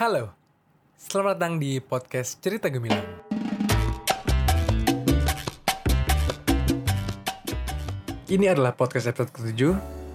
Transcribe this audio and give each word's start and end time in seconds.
Halo, 0.00 0.32
selamat 0.96 1.36
datang 1.36 1.54
di 1.60 1.76
podcast 1.76 2.40
Cerita 2.40 2.72
Gemilang. 2.72 3.04
Ini 8.24 8.48
adalah 8.48 8.72
podcast 8.72 9.12
episode 9.12 9.28
ke-7 9.28 9.60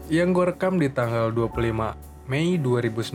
yang 0.10 0.34
gue 0.34 0.50
rekam 0.50 0.82
di 0.82 0.90
tanggal 0.90 1.30
25 1.30 2.26
Mei 2.26 2.58
2019 2.58 3.14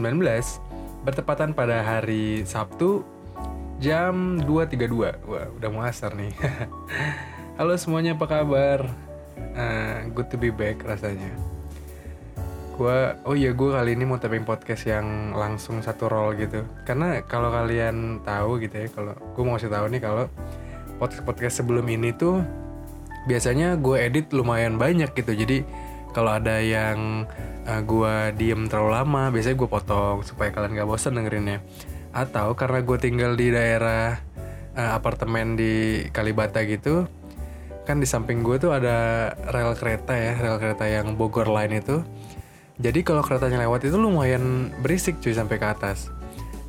bertepatan 1.03 1.59
pada 1.59 1.83
hari 1.83 2.47
Sabtu 2.47 3.03
jam 3.83 4.39
2.32. 4.39 5.27
Wah, 5.27 5.51
udah 5.51 5.69
mau 5.75 5.83
asar 5.83 6.15
nih. 6.15 6.31
Halo 7.59 7.75
semuanya, 7.83 8.15
apa 8.15 8.31
kabar? 8.31 8.87
Uh, 9.59 10.07
good 10.15 10.31
to 10.31 10.39
be 10.39 10.55
back 10.55 10.79
rasanya. 10.87 11.35
Gua, 12.81 13.13
oh 13.29 13.37
iya 13.37 13.53
gue 13.53 13.77
kali 13.77 13.93
ini 13.93 14.09
mau 14.09 14.17
taping 14.17 14.49
podcast 14.49 14.89
yang 14.89 15.37
langsung 15.37 15.85
satu 15.85 16.09
roll 16.09 16.33
gitu. 16.41 16.65
Karena 16.89 17.21
kalau 17.29 17.53
kalian 17.53 18.25
tahu 18.25 18.57
gitu 18.57 18.73
ya, 18.73 18.89
kalau 18.89 19.13
gue 19.13 19.43
mau 19.45 19.61
kasih 19.61 19.69
tahu 19.69 19.85
nih 19.93 20.01
kalau 20.01 20.33
podcast 20.97 21.21
podcast 21.29 21.55
sebelum 21.61 21.85
ini 21.93 22.17
tuh 22.17 22.41
biasanya 23.29 23.77
gue 23.77 24.01
edit 24.01 24.33
lumayan 24.33 24.81
banyak 24.81 25.13
gitu. 25.13 25.29
Jadi 25.29 25.61
kalau 26.17 26.33
ada 26.33 26.57
yang 26.57 27.29
uh, 27.69 27.85
gue 27.85 28.33
diem 28.41 28.65
terlalu 28.65 28.97
lama, 28.97 29.29
biasanya 29.29 29.61
gue 29.61 29.69
potong 29.69 30.25
supaya 30.25 30.49
kalian 30.49 30.81
gak 30.81 30.89
bosan 30.89 31.21
dengerinnya. 31.21 31.61
Atau 32.17 32.57
karena 32.57 32.81
gue 32.81 32.97
tinggal 32.97 33.37
di 33.37 33.53
daerah 33.53 34.25
uh, 34.73 34.97
apartemen 34.97 35.53
di 35.53 36.09
Kalibata 36.17 36.65
gitu, 36.65 37.05
kan 37.85 38.01
di 38.01 38.09
samping 38.09 38.41
gue 38.41 38.57
tuh 38.57 38.73
ada 38.73 39.29
rel 39.53 39.77
kereta 39.77 40.17
ya, 40.17 40.33
rel 40.41 40.57
kereta 40.57 40.89
yang 40.89 41.13
Bogor 41.21 41.53
Line 41.53 41.77
itu. 41.85 42.01
Jadi 42.81 43.05
kalau 43.05 43.21
keretanya 43.21 43.61
lewat 43.61 43.85
itu 43.85 44.01
lumayan 44.01 44.73
berisik 44.81 45.21
cuy 45.21 45.37
sampai 45.37 45.61
ke 45.61 45.67
atas. 45.69 46.09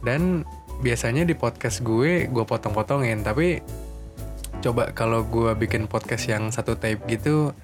Dan 0.04 0.44
biasanya 0.84 1.24
di 1.24 1.32
podcast 1.32 1.80
gue 1.80 2.28
gue 2.28 2.44
potong-potongin, 2.44 3.24
tapi 3.24 3.64
coba 4.60 4.92
kalau 4.92 5.24
gue 5.24 5.56
bikin 5.56 5.88
podcast 5.88 6.28
yang 6.28 6.52
satu 6.54 6.78
tape 6.78 7.02
gitu 7.10 7.56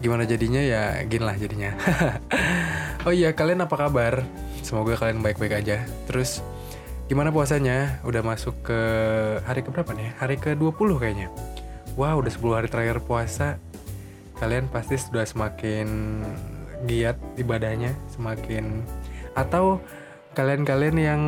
gimana 0.00 0.24
jadinya 0.24 0.60
ya 0.60 1.00
gini 1.08 1.24
lah 1.24 1.36
jadinya. 1.36 1.72
oh 3.08 3.12
iya 3.12 3.32
kalian 3.32 3.64
apa 3.64 3.76
kabar? 3.76 4.24
Semoga 4.60 4.96
kalian 5.00 5.24
baik-baik 5.24 5.64
aja. 5.64 5.84
Terus 6.04 6.44
gimana 7.08 7.32
puasanya? 7.32 8.00
Udah 8.04 8.20
masuk 8.20 8.60
ke 8.64 8.80
hari 9.44 9.64
ke 9.64 9.72
berapa 9.72 9.92
nih? 9.96 10.12
Hari 10.20 10.36
ke 10.36 10.50
20 10.56 11.00
kayaknya. 11.00 11.28
Wow, 11.96 12.20
udah 12.24 12.32
10 12.32 12.56
hari 12.56 12.68
terakhir 12.68 13.04
puasa. 13.04 13.60
Kalian 14.40 14.72
pasti 14.72 14.96
sudah 14.96 15.28
semakin 15.28 15.88
giat 16.88 17.16
ibadahnya 17.36 17.92
semakin 18.14 18.84
atau 19.36 19.80
kalian-kalian 20.34 20.96
yang 20.96 21.22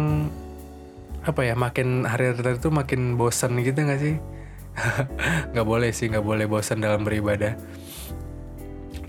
apa 1.23 1.47
ya 1.47 1.55
makin 1.55 2.03
hari 2.03 2.35
itu 2.35 2.69
makin 2.71 3.15
bosan 3.15 3.59
gitu 3.63 3.79
nggak 3.87 4.01
sih? 4.03 4.17
Nggak 5.53 5.67
boleh 5.69 5.93
sih 5.93 6.09
nggak 6.09 6.25
boleh 6.25 6.49
bosan 6.49 6.81
dalam 6.81 7.05
beribadah. 7.05 7.61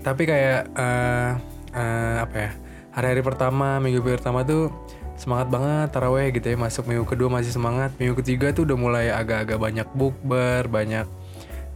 Tapi 0.04 0.22
kayak 0.28 0.68
uh, 0.76 1.40
uh, 1.72 2.16
apa 2.20 2.36
ya 2.36 2.50
hari-hari 2.94 3.24
pertama 3.24 3.80
minggu 3.82 4.04
pertama 4.04 4.46
tuh 4.46 4.70
semangat 5.18 5.48
banget 5.50 5.88
taraweh 5.90 6.30
gitu 6.34 6.52
ya 6.52 6.58
masuk 6.58 6.90
minggu 6.90 7.06
kedua 7.06 7.30
masih 7.30 7.54
semangat 7.54 7.94
minggu 7.98 8.18
ketiga 8.22 8.50
tuh 8.50 8.66
udah 8.66 8.78
mulai 8.78 9.06
agak-agak 9.10 9.58
banyak 9.58 9.88
bukber 9.94 10.66
banyak 10.66 11.06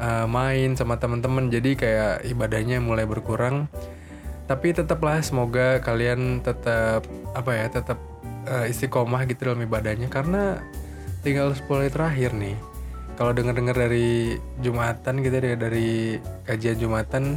uh, 0.02 0.26
main 0.26 0.74
sama 0.74 0.98
teman-teman 0.98 1.50
jadi 1.50 1.70
kayak 1.74 2.14
ibadahnya 2.26 2.82
mulai 2.82 3.06
berkurang 3.06 3.70
tapi 4.48 4.72
tetaplah 4.72 5.20
semoga 5.20 5.76
kalian 5.84 6.40
tetap 6.40 7.04
apa 7.36 7.50
ya 7.52 7.66
tetap 7.68 8.00
uh, 8.48 8.64
istiqomah 8.64 9.28
gitu 9.28 9.52
dalam 9.52 9.60
ibadahnya. 9.60 10.08
Karena 10.08 10.56
tinggal 11.20 11.52
10 11.52 11.68
hari 11.68 11.92
terakhir 11.92 12.30
nih. 12.32 12.56
Kalau 13.20 13.36
dengar-dengar 13.36 13.76
dari 13.76 14.40
jumatan 14.64 15.20
gitu 15.20 15.36
ya 15.36 15.58
dari 15.58 16.16
kajian 16.48 16.80
jumatan 16.80 17.36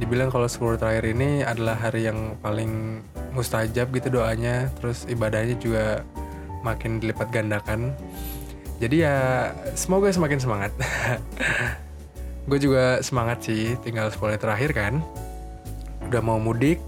dibilang 0.00 0.32
kalau 0.32 0.48
10 0.48 0.64
hari 0.64 0.78
terakhir 0.80 1.04
ini 1.12 1.30
adalah 1.44 1.76
hari 1.76 2.08
yang 2.08 2.40
paling 2.40 3.04
mustajab 3.36 3.92
gitu 3.92 4.08
doanya. 4.08 4.72
Terus 4.80 5.04
ibadahnya 5.12 5.60
juga 5.60 6.00
makin 6.64 7.04
dilipat 7.04 7.28
gandakan. 7.28 7.92
Jadi 8.80 9.04
ya 9.04 9.52
semoga 9.76 10.08
semakin 10.08 10.40
semangat. 10.40 10.72
Gue 12.48 12.56
juga 12.56 13.04
semangat 13.04 13.44
sih 13.44 13.76
tinggal 13.84 14.08
10 14.08 14.24
hari 14.24 14.40
terakhir 14.40 14.72
kan 14.72 15.04
udah 16.10 16.22
mau 16.22 16.42
mudik. 16.42 16.82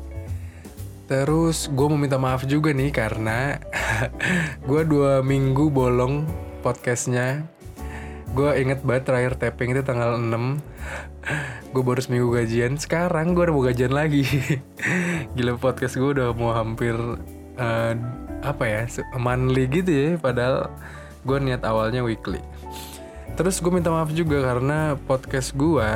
Terus 1.06 1.70
gue 1.70 1.86
mau 1.86 1.98
minta 2.00 2.18
maaf 2.18 2.42
juga 2.42 2.74
nih 2.74 2.90
karena 2.90 3.62
gue 4.68 4.82
dua 4.82 5.22
minggu 5.22 5.70
bolong 5.70 6.26
podcastnya. 6.66 7.46
Gue 8.32 8.58
inget 8.58 8.80
banget 8.82 9.12
terakhir 9.12 9.32
tapping 9.36 9.76
itu 9.76 9.84
tanggal 9.84 10.16
6 10.16 10.32
gue 11.72 11.82
baru 11.82 12.00
seminggu 12.02 12.28
gajian. 12.34 12.74
Sekarang 12.80 13.36
gue 13.36 13.46
udah 13.46 13.54
mau 13.54 13.62
gajian 13.62 13.92
lagi. 13.92 14.24
Gila 15.36 15.60
podcast 15.60 16.00
gue 16.00 16.10
udah 16.18 16.32
mau 16.34 16.56
hampir 16.56 16.96
uh, 17.60 17.92
apa 18.42 18.64
ya 18.66 18.80
monthly 19.20 19.68
gitu 19.68 19.90
ya. 19.92 20.08
Padahal 20.18 20.72
gue 21.22 21.38
niat 21.38 21.62
awalnya 21.62 22.02
weekly. 22.02 22.40
Terus 23.36 23.60
gue 23.60 23.72
minta 23.72 23.88
maaf 23.92 24.12
juga 24.12 24.40
karena 24.44 24.96
podcast 24.96 25.52
gue 25.56 25.88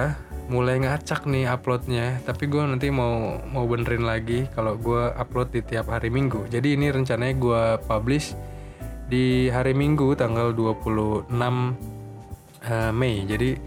mulai 0.47 0.79
ngacak 0.79 1.27
nih 1.27 1.51
uploadnya 1.51 2.23
tapi 2.23 2.47
gue 2.47 2.62
nanti 2.62 2.87
mau 2.95 3.43
mau 3.51 3.67
benerin 3.67 4.07
lagi 4.07 4.47
kalau 4.55 4.79
gue 4.79 5.11
upload 5.19 5.51
di 5.51 5.61
tiap 5.62 5.91
hari 5.91 6.07
minggu. 6.07 6.47
Jadi 6.47 6.79
ini 6.79 6.91
rencananya 6.95 7.34
gue 7.34 7.62
publish 7.87 8.39
di 9.11 9.51
hari 9.51 9.75
minggu 9.75 10.15
tanggal 10.15 10.55
26 10.55 11.31
uh, 11.35 12.93
Mei. 12.95 13.27
Jadi 13.27 13.59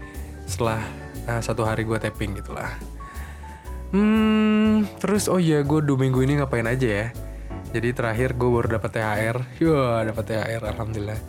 setelah 0.48 0.80
uh, 1.28 1.40
satu 1.44 1.68
hari 1.68 1.84
gue 1.84 2.00
tapping 2.00 2.40
gitulah. 2.40 2.72
Hmm 3.92 4.88
terus 5.02 5.28
oh 5.28 5.42
iya 5.42 5.60
gue 5.66 5.80
dua 5.84 5.98
minggu 6.00 6.24
ini 6.24 6.40
ngapain 6.40 6.64
aja 6.64 6.88
ya? 6.88 7.06
Jadi 7.70 7.94
terakhir 7.94 8.34
gue 8.34 8.50
baru 8.50 8.80
dapat 8.80 8.98
THR 8.98 9.36
Wah 9.68 10.02
dapat 10.02 10.24
THR 10.26 10.62
alhamdulillah. 10.64 11.20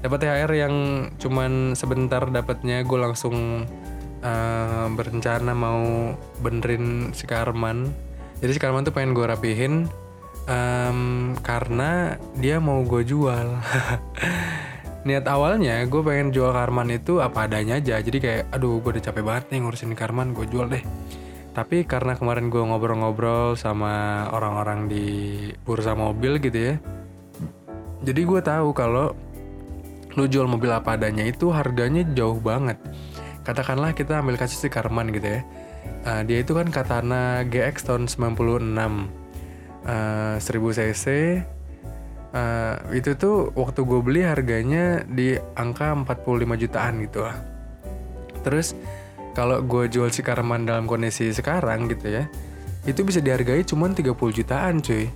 Dapat 0.00 0.18
THR 0.22 0.52
yang 0.56 0.74
cuman 1.16 1.72
sebentar 1.76 2.24
dapatnya 2.28 2.84
gue 2.84 2.98
langsung 3.00 3.68
uh, 4.22 4.86
berencana 4.92 5.52
mau 5.52 6.12
benerin 6.40 7.12
si 7.12 7.28
Karman. 7.28 7.90
Jadi 8.40 8.50
si 8.56 8.60
Karman 8.60 8.86
tuh 8.88 8.94
pengen 8.96 9.12
gue 9.12 9.26
rapihin 9.28 9.90
um, 10.48 11.32
karena 11.44 12.16
dia 12.38 12.62
mau 12.62 12.80
gue 12.84 13.04
jual. 13.04 13.56
Niat 15.08 15.24
awalnya 15.28 15.80
gue 15.88 16.02
pengen 16.04 16.32
jual 16.32 16.52
Karman 16.52 16.92
itu 16.92 17.20
apa 17.20 17.48
adanya 17.48 17.80
aja. 17.80 18.00
Jadi 18.00 18.18
kayak 18.20 18.42
aduh 18.52 18.80
gue 18.80 18.96
udah 18.96 19.04
capek 19.04 19.24
banget 19.24 19.44
nih 19.52 19.60
ngurusin 19.64 19.92
Karman 19.96 20.32
gue 20.32 20.48
jual 20.48 20.68
deh. 20.68 20.84
Tapi 21.50 21.82
karena 21.84 22.14
kemarin 22.14 22.46
gue 22.46 22.62
ngobrol-ngobrol 22.62 23.58
sama 23.58 24.24
orang-orang 24.30 24.86
di 24.86 25.06
bursa 25.66 25.98
mobil 25.98 26.38
gitu 26.38 26.56
ya 26.56 26.74
jadi 28.00 28.20
gue 28.24 28.40
tahu 28.40 28.72
kalau 28.72 29.12
lu 30.16 30.24
jual 30.26 30.48
mobil 30.50 30.72
apa 30.72 30.98
adanya 30.98 31.22
itu 31.22 31.52
harganya 31.54 32.02
jauh 32.16 32.40
banget 32.40 32.80
katakanlah 33.46 33.96
kita 33.96 34.20
ambil 34.20 34.36
kasus 34.36 34.60
si 34.60 34.68
Karman 34.68 35.10
gitu 35.14 35.26
ya. 35.26 35.40
Uh, 36.04 36.22
dia 36.24 36.40
itu 36.40 36.52
kan 36.52 36.68
Katana 36.68 37.44
GX 37.48 37.88
tahun 37.88 38.04
96 38.08 38.36
uh, 39.86 40.36
1000 40.36 40.78
cc. 40.78 41.06
Uh, 42.30 42.78
itu 42.94 43.18
tuh 43.18 43.50
waktu 43.58 43.82
gue 43.82 44.00
beli 44.06 44.22
harganya 44.22 45.02
di 45.02 45.34
angka 45.58 45.92
45 46.06 46.62
jutaan 46.62 46.94
gitu 47.02 47.26
lah. 47.26 47.36
Terus 48.46 48.78
kalau 49.34 49.62
gue 49.62 49.86
jual 49.90 50.10
si 50.10 50.22
Karman 50.22 50.66
dalam 50.66 50.86
kondisi 50.90 51.30
sekarang 51.30 51.90
gitu 51.90 52.10
ya 52.10 52.24
itu 52.88 53.04
bisa 53.04 53.20
dihargai 53.20 53.62
cuma 53.62 53.90
30 53.92 54.16
jutaan 54.16 54.80
cuy 54.80 55.06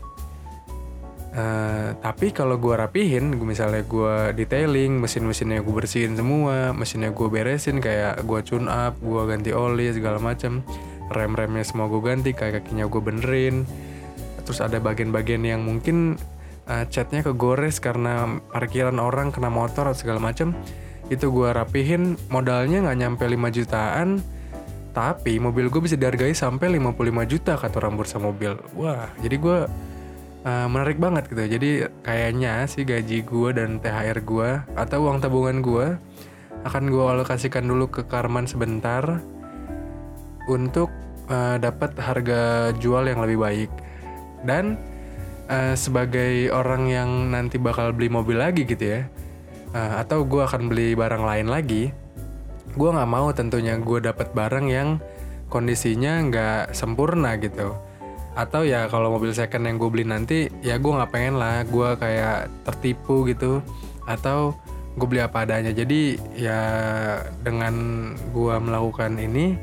Uh, 1.34 1.99
tapi 1.99 2.31
kalau 2.31 2.55
gue 2.62 2.78
rapihin, 2.78 3.34
gue 3.34 3.43
misalnya 3.43 3.83
gue 3.83 4.38
detailing, 4.38 5.03
mesin-mesinnya 5.03 5.67
gue 5.67 5.75
bersihin 5.75 6.14
semua, 6.14 6.70
mesinnya 6.70 7.11
gue 7.11 7.26
beresin 7.26 7.82
kayak 7.82 8.23
gue 8.23 8.41
tune 8.47 8.70
up, 8.70 8.94
gue 9.03 9.23
ganti 9.26 9.50
oli 9.50 9.91
segala 9.91 10.23
macam, 10.23 10.62
rem-remnya 11.11 11.67
semua 11.67 11.91
gue 11.91 11.99
ganti, 11.99 12.31
kayak 12.38 12.62
kakinya 12.62 12.87
gue 12.87 13.03
benerin, 13.03 13.67
terus 14.47 14.62
ada 14.62 14.79
bagian-bagian 14.79 15.43
yang 15.43 15.67
mungkin 15.67 16.14
uh, 16.70 16.87
catnya 16.87 17.26
kegores 17.26 17.82
karena 17.82 18.38
parkiran 18.55 19.03
orang 19.03 19.35
kena 19.35 19.50
motor 19.50 19.91
atau 19.91 19.99
segala 20.06 20.23
macam, 20.23 20.55
itu 21.11 21.35
gue 21.35 21.50
rapihin, 21.50 22.14
modalnya 22.31 22.87
nggak 22.87 22.99
nyampe 23.03 23.26
5 23.26 23.58
jutaan, 23.58 24.23
tapi 24.94 25.43
mobil 25.43 25.67
gue 25.67 25.82
bisa 25.82 25.99
dihargai 25.99 26.31
sampai 26.31 26.79
55 26.79 27.26
juta 27.26 27.58
kata 27.58 27.75
orang 27.82 27.99
bursa 27.99 28.23
mobil. 28.23 28.55
Wah, 28.79 29.11
jadi 29.19 29.35
gue 29.35 29.58
uh, 30.44 30.69
menarik 30.70 31.00
banget 31.00 31.26
gitu. 31.32 31.43
Jadi 31.44 31.70
kayaknya 32.05 32.69
sih 32.70 32.85
gaji 32.87 33.25
gue 33.25 33.50
dan 33.56 33.81
THR 33.82 34.20
gue 34.23 34.50
atau 34.76 34.99
uang 35.08 35.19
tabungan 35.25 35.58
gue 35.64 35.87
akan 36.64 36.85
gue 36.88 37.05
alokasikan 37.05 37.67
dulu 37.69 37.91
ke 37.93 38.06
Karman 38.08 38.49
sebentar 38.49 39.20
untuk 40.49 40.88
uh, 41.29 41.56
dapat 41.61 41.96
harga 41.99 42.73
jual 42.76 43.05
yang 43.08 43.20
lebih 43.25 43.38
baik. 43.41 43.70
Dan 44.44 44.76
uh, 45.49 45.75
sebagai 45.76 46.52
orang 46.52 46.88
yang 46.88 47.11
nanti 47.32 47.61
bakal 47.61 47.93
beli 47.93 48.08
mobil 48.08 48.41
lagi 48.41 48.64
gitu 48.64 48.85
ya 48.85 49.00
uh, 49.75 50.00
atau 50.00 50.25
gue 50.25 50.43
akan 50.44 50.70
beli 50.70 50.96
barang 50.96 51.25
lain 51.25 51.49
lagi 51.50 51.91
gue 52.75 52.91
nggak 52.91 53.11
mau 53.11 53.31
tentunya 53.31 53.79
gue 53.79 53.99
dapat 54.02 54.35
barang 54.35 54.67
yang 54.67 54.99
kondisinya 55.52 56.25
nggak 56.26 56.62
sempurna 56.75 57.38
gitu 57.38 57.76
atau 58.34 58.66
ya 58.66 58.90
kalau 58.90 59.14
mobil 59.14 59.31
second 59.31 59.62
yang 59.62 59.78
gue 59.78 59.86
beli 59.86 60.02
nanti 60.02 60.50
ya 60.58 60.75
gue 60.75 60.90
nggak 60.90 61.10
pengen 61.14 61.38
lah 61.38 61.62
gue 61.62 61.88
kayak 61.94 62.50
tertipu 62.66 63.31
gitu. 63.31 63.62
Atau 64.04 64.58
gue 64.98 65.06
beli 65.06 65.22
apa 65.22 65.46
adanya. 65.46 65.70
Jadi 65.70 66.19
ya 66.34 66.60
dengan 67.42 67.75
gue 68.34 68.54
melakukan 68.58 69.19
ini 69.22 69.54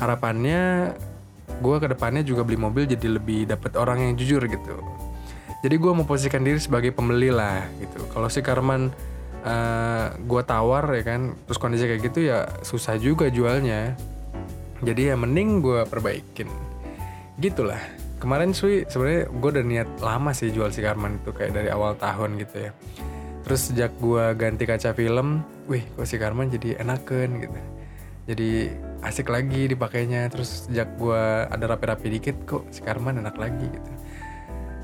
harapannya 0.00 0.92
gue 1.60 1.76
ke 1.80 1.88
depannya 1.88 2.20
juga 2.24 2.44
beli 2.44 2.60
mobil 2.60 2.84
jadi 2.84 3.16
lebih 3.20 3.48
dapat 3.52 3.76
orang 3.76 4.00
yang 4.00 4.12
jujur 4.16 4.40
gitu. 4.48 4.80
Jadi 5.64 5.76
gue 5.76 5.92
mau 5.92 6.04
posisikan 6.04 6.44
diri 6.44 6.60
sebagai 6.60 6.92
pembeli 6.92 7.28
lah 7.32 7.68
gitu. 7.80 8.00
Kalau 8.12 8.28
si 8.32 8.40
Karman 8.44 8.92
uh, 9.44 9.48
eh, 9.48 10.06
gue 10.24 10.42
tawar 10.44 10.88
ya 10.92 11.04
kan 11.04 11.36
terus 11.48 11.60
kondisi 11.60 11.84
kayak 11.84 12.02
gitu 12.12 12.32
ya 12.32 12.48
susah 12.64 12.96
juga 12.96 13.28
jualnya. 13.28 13.92
Jadi 14.84 15.12
ya 15.12 15.16
mending 15.16 15.64
gue 15.64 15.84
perbaikin. 15.88 16.48
Gitulah 17.40 18.05
kemarin 18.16 18.56
sih 18.56 18.88
sebenarnya 18.88 19.28
gue 19.28 19.50
udah 19.52 19.64
niat 19.64 19.90
lama 20.00 20.30
sih 20.32 20.48
jual 20.48 20.72
si 20.72 20.80
Karman 20.80 21.20
itu 21.20 21.30
kayak 21.32 21.52
dari 21.52 21.68
awal 21.68 21.96
tahun 22.00 22.40
gitu 22.40 22.68
ya. 22.68 22.70
Terus 23.46 23.60
sejak 23.70 23.92
gue 24.02 24.24
ganti 24.34 24.64
kaca 24.66 24.90
film 24.96 25.44
wih 25.70 25.84
kok 25.94 26.08
si 26.08 26.16
Karman 26.16 26.50
jadi 26.50 26.80
enakan 26.80 27.30
gitu. 27.44 27.58
Jadi 28.26 28.50
asik 29.06 29.30
lagi 29.30 29.70
dipakainya 29.70 30.26
terus 30.32 30.66
sejak 30.66 30.98
gue 30.98 31.22
ada 31.46 31.64
rapi-rapi 31.70 32.10
dikit 32.18 32.36
kok 32.48 32.64
si 32.72 32.82
Karman 32.82 33.22
enak 33.22 33.36
lagi 33.38 33.66
gitu. 33.68 33.90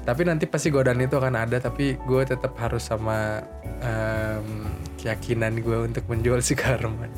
Tapi 0.03 0.23
nanti 0.27 0.51
pasti 0.51 0.71
godaan 0.71 0.99
itu 0.99 1.15
akan 1.15 1.35
ada 1.39 1.63
tapi 1.63 1.95
gue 1.95 2.23
tetap 2.27 2.59
harus 2.59 2.83
sama 2.83 3.43
um, 3.83 4.67
keyakinan 4.99 5.63
gue 5.63 5.79
untuk 5.89 6.05
menjual 6.07 6.39
si 6.45 6.55
Karman. 6.55 7.11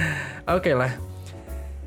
Oke 0.48 0.72
okay 0.72 0.74
lah. 0.76 0.92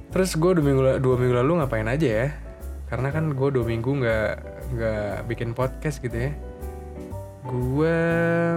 Terus 0.09 0.33
gue 0.37 0.51
dua 0.57 0.65
minggu 0.65 0.83
dua 1.01 1.15
minggu 1.17 1.35
lalu 1.37 1.51
ngapain 1.61 1.85
aja 1.85 2.09
ya 2.25 2.48
karena 2.89 3.13
kan 3.13 3.37
gue 3.37 3.49
dua 3.53 3.65
minggu 3.65 4.01
nggak 4.01 4.29
nggak 4.73 5.13
bikin 5.29 5.53
podcast 5.53 6.01
gitu 6.01 6.29
ya. 6.29 6.31
Gue 7.45 7.97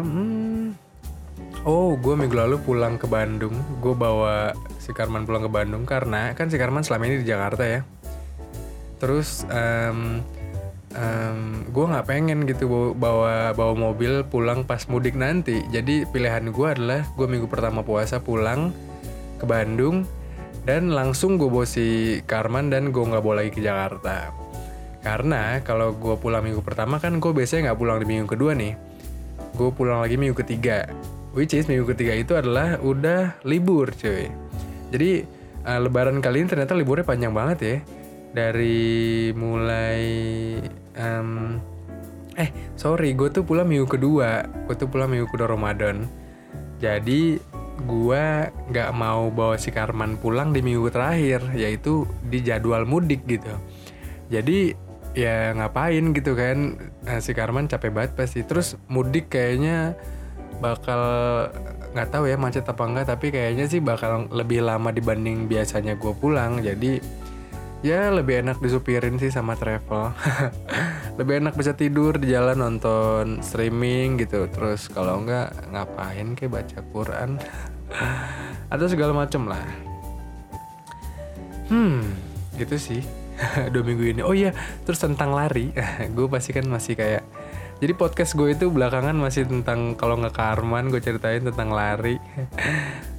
hmm, 0.01 0.73
oh 1.69 1.95
gue 2.01 2.15
minggu 2.17 2.33
lalu 2.33 2.57
pulang 2.65 2.97
ke 2.97 3.05
Bandung. 3.05 3.53
Gue 3.85 3.93
bawa 3.93 4.57
si 4.81 4.97
Karman 4.97 5.29
pulang 5.29 5.45
ke 5.45 5.53
Bandung 5.53 5.85
karena 5.85 6.33
kan 6.33 6.49
si 6.49 6.57
Karman 6.57 6.83
selama 6.83 7.13
ini 7.13 7.21
di 7.21 7.29
Jakarta 7.29 7.65
ya. 7.69 7.81
Terus 8.97 9.45
um, 9.53 10.25
um, 10.97 11.41
gue 11.69 11.85
nggak 11.93 12.07
pengen 12.09 12.49
gitu 12.49 12.95
bawa 12.97 13.53
bawa 13.53 13.75
mobil 13.77 14.25
pulang 14.25 14.65
pas 14.65 14.89
mudik 14.89 15.13
nanti. 15.13 15.61
Jadi 15.69 16.09
pilihan 16.09 16.49
gue 16.49 16.69
adalah 16.73 17.05
gue 17.05 17.27
minggu 17.29 17.53
pertama 17.53 17.85
puasa 17.85 18.17
pulang 18.25 18.73
ke 19.37 19.45
Bandung 19.45 20.09
dan 20.63 20.95
langsung 20.95 21.39
gue 21.39 21.51
bawa 21.51 21.67
si 21.67 22.19
Karman 22.23 22.71
dan 22.71 22.95
gue 22.95 23.03
nggak 23.03 23.23
bawa 23.23 23.43
lagi 23.43 23.51
ke 23.51 23.61
Jakarta. 23.63 24.31
Karena 25.03 25.59
kalau 25.67 25.99
gue 25.99 26.15
pulang 26.15 26.47
minggu 26.47 26.63
pertama 26.63 27.03
kan 27.03 27.19
gue 27.19 27.33
biasanya 27.35 27.71
nggak 27.71 27.81
pulang 27.83 27.99
di 27.99 28.07
minggu 28.07 28.27
kedua 28.31 28.55
nih. 28.55 28.79
Gue 29.59 29.75
pulang 29.75 29.99
lagi 29.99 30.15
minggu 30.15 30.39
ketiga. 30.39 30.87
Which 31.35 31.59
is 31.59 31.67
minggu 31.67 31.91
ketiga 31.91 32.15
itu 32.15 32.39
adalah 32.39 32.79
udah 32.79 33.43
libur 33.43 33.91
cuy. 33.91 34.31
Jadi 34.95 35.27
uh, 35.67 35.81
lebaran 35.83 36.23
kali 36.23 36.47
ini 36.47 36.49
ternyata 36.49 36.79
liburnya 36.79 37.03
panjang 37.03 37.35
banget 37.35 37.59
ya. 37.59 37.77
Dari 38.33 39.29
mulai 39.35 40.03
um, 40.95 41.59
eh 42.39 42.49
sorry 42.79 43.19
gue 43.19 43.35
tuh 43.35 43.43
pulang 43.43 43.67
minggu 43.67 43.91
kedua. 43.91 44.47
Gue 44.71 44.79
tuh 44.79 44.87
pulang 44.87 45.11
minggu 45.11 45.27
kedua 45.27 45.51
Ramadan. 45.51 46.07
Jadi 46.79 47.43
gue 47.81 48.25
nggak 48.71 48.91
mau 48.93 49.33
bawa 49.33 49.57
si 49.57 49.73
Karman 49.73 50.21
pulang 50.21 50.53
di 50.53 50.61
minggu 50.61 50.93
terakhir 50.93 51.57
yaitu 51.57 52.05
di 52.29 52.45
jadwal 52.45 52.85
mudik 52.85 53.25
gitu. 53.25 53.53
Jadi 54.29 54.77
ya 55.13 55.53
ngapain 55.57 56.13
gitu 56.17 56.33
kan? 56.33 56.79
Nah, 57.05 57.19
si 57.21 57.33
Karman 57.33 57.69
capek 57.69 57.93
banget 57.93 58.13
pasti. 58.17 58.45
Terus 58.45 58.77
mudik 58.89 59.33
kayaknya 59.33 59.97
bakal 60.63 61.03
nggak 61.93 62.09
tahu 62.09 62.25
ya 62.31 62.41
macet 62.41 62.65
apa 62.65 62.89
enggak 62.89 63.07
tapi 63.13 63.35
kayaknya 63.35 63.69
sih 63.69 63.83
bakal 63.83 64.31
lebih 64.33 64.65
lama 64.65 64.89
dibanding 64.95 65.49
biasanya 65.49 65.97
gue 65.97 66.13
pulang. 66.17 66.61
Jadi 66.61 67.22
ya 67.83 68.15
lebih 68.15 68.47
enak 68.47 68.63
disupirin 68.63 69.19
sih 69.19 69.35
sama 69.35 69.59
travel. 69.59 70.15
Lebih 71.19 71.45
enak 71.45 71.59
bisa 71.59 71.77
tidur 71.77 72.17
di 72.17 72.33
jalan 72.33 72.57
nonton 72.57 73.43
streaming 73.45 74.17
gitu. 74.23 74.49
Terus 74.49 74.89
kalau 74.89 75.21
enggak 75.21 75.53
ngapain 75.69 76.39
kayak 76.39 76.63
baca 76.63 76.79
Quran? 76.95 77.31
Atau 78.73 78.87
segala 78.89 79.13
macem 79.13 79.45
lah. 79.51 79.67
Hmm 81.69 82.07
gitu 82.57 82.79
sih. 82.79 83.03
Dua 83.75 83.83
minggu 83.83 84.15
ini. 84.15 84.23
Oh 84.23 84.33
iya 84.33 84.55
terus 84.87 85.03
tentang 85.03 85.35
lari. 85.35 85.75
Gue 86.15 86.31
pasti 86.31 86.55
kan 86.55 86.65
masih 86.71 86.95
kayak 86.95 87.27
jadi 87.83 87.99
podcast 87.99 88.39
gue 88.39 88.55
itu 88.55 88.71
belakangan 88.71 89.19
masih 89.19 89.43
tentang 89.43 89.99
kalau 89.99 90.15
nggak 90.23 90.39
karman 90.39 90.87
gue 90.87 91.03
ceritain 91.03 91.43
tentang 91.43 91.75
lari. 91.75 92.17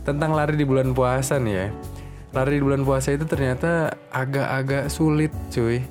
Tentang 0.07 0.31
lari 0.31 0.55
di 0.55 0.63
bulan 0.63 0.95
puasa 0.95 1.35
nih 1.35 1.55
ya 1.55 1.67
lari 2.33 2.57
di 2.57 2.65
bulan 2.65 2.81
puasa 2.81 3.13
itu 3.13 3.29
ternyata 3.29 3.93
agak-agak 4.09 4.89
sulit 4.89 5.29
cuy. 5.53 5.85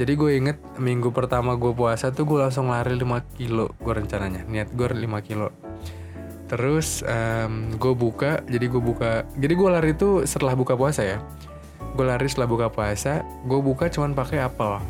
Jadi 0.00 0.12
gue 0.16 0.30
inget 0.36 0.56
minggu 0.80 1.12
pertama 1.12 1.56
gue 1.56 1.72
puasa 1.76 2.12
tuh 2.12 2.24
gue 2.24 2.40
langsung 2.40 2.72
lari 2.72 2.96
5 2.96 3.36
kilo 3.36 3.72
gue 3.80 3.92
rencananya. 3.92 4.44
Niat 4.44 4.76
gue 4.76 4.84
5 4.84 5.08
kilo. 5.24 5.48
Terus 6.48 7.00
um, 7.04 7.76
gue 7.80 7.94
buka 7.96 8.44
jadi 8.44 8.66
gue 8.68 8.80
buka 8.80 9.24
jadi 9.40 9.52
gue 9.56 9.68
lari 9.72 9.90
itu 9.96 10.24
setelah 10.28 10.52
buka 10.52 10.76
puasa 10.76 11.04
ya. 11.04 11.18
Gue 11.96 12.04
lari 12.04 12.28
setelah 12.28 12.48
buka 12.48 12.68
puasa 12.68 13.24
gue 13.48 13.60
buka 13.60 13.88
cuman 13.88 14.12
pakai 14.12 14.44
apel. 14.44 14.80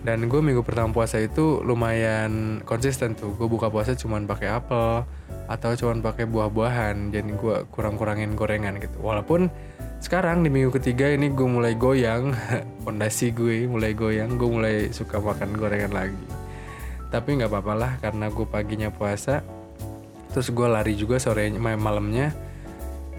Dan 0.00 0.32
gue 0.32 0.40
minggu 0.40 0.64
pertama 0.64 0.94
puasa 0.94 1.18
itu 1.18 1.58
lumayan 1.66 2.62
konsisten 2.62 3.18
tuh. 3.18 3.34
Gue 3.34 3.50
buka 3.50 3.66
puasa 3.70 3.98
cuman 3.98 4.30
pakai 4.30 4.50
apel 4.50 5.06
atau 5.50 5.70
cuman 5.74 6.02
pakai 6.02 6.26
buah-buahan. 6.26 7.14
Jadi 7.14 7.34
gue 7.34 7.56
kurang-kurangin 7.70 8.34
gorengan 8.38 8.78
gitu. 8.78 8.98
Walaupun 8.98 9.69
sekarang 10.00 10.40
di 10.40 10.48
minggu 10.48 10.72
ketiga 10.80 11.12
ini 11.12 11.28
gue 11.28 11.44
mulai 11.44 11.76
goyang. 11.76 12.32
Fondasi 12.84 13.36
gue 13.36 13.68
mulai 13.68 13.92
goyang 13.92 14.40
gue 14.40 14.48
mulai 14.48 14.74
suka 14.90 15.20
makan 15.20 15.54
gorengan 15.60 15.92
lagi. 15.92 16.24
Tapi 17.12 17.36
nggak 17.36 17.52
apa-apa 17.52 17.74
lah 17.76 17.92
karena 18.00 18.32
gue 18.32 18.46
paginya 18.48 18.88
puasa 18.88 19.44
terus 20.30 20.48
gue 20.48 20.66
lari 20.66 20.96
juga 20.96 21.20
sore 21.20 21.52
malamnya. 21.60 22.32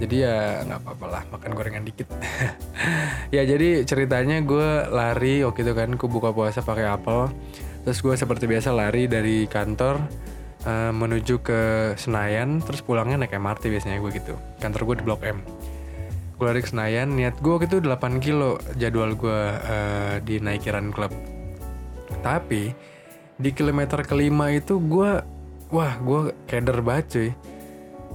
Jadi 0.02 0.26
ya 0.26 0.66
nggak 0.66 0.80
apa-apa 0.82 1.06
lah 1.06 1.24
makan 1.30 1.52
gorengan 1.54 1.86
dikit. 1.86 2.10
Ya 3.32 3.48
jadi 3.48 3.88
ceritanya 3.88 4.44
gue 4.44 4.92
lari 4.92 5.40
waktu 5.48 5.64
itu 5.64 5.72
kan 5.72 5.96
gue 5.96 6.10
buka 6.10 6.36
puasa 6.36 6.60
pakai 6.66 6.90
apel. 6.90 7.32
Terus 7.88 8.04
gue 8.04 8.16
seperti 8.18 8.44
biasa 8.50 8.76
lari 8.76 9.08
dari 9.08 9.48
kantor 9.48 10.02
uh, 10.68 10.92
menuju 10.92 11.40
ke 11.40 11.94
Senayan 11.96 12.60
terus 12.60 12.84
pulangnya 12.84 13.22
naik 13.22 13.38
MRT 13.38 13.70
biasanya 13.72 14.02
gue 14.04 14.12
gitu. 14.18 14.36
Kantor 14.60 14.82
gue 14.92 14.96
di 15.00 15.04
Blok 15.08 15.24
M 15.24 15.40
gue 16.42 16.50
lari 16.50 16.66
ke 16.66 16.74
Senayan 16.74 17.14
niat 17.14 17.38
gue 17.38 17.54
waktu 17.54 17.70
itu 17.70 17.86
8 17.86 18.18
kilo 18.18 18.58
jadwal 18.74 19.14
gue 19.14 19.42
uh, 19.62 20.18
di 20.26 20.42
Naikiran 20.42 20.90
Club. 20.90 21.14
Tapi 22.26 22.74
di 23.38 23.50
kilometer 23.54 24.02
kelima 24.02 24.50
itu 24.50 24.82
gue 24.82 25.22
wah 25.70 25.94
gue 26.02 26.34
keder 26.50 26.82
banget 26.82 27.06
cuy. 27.14 27.30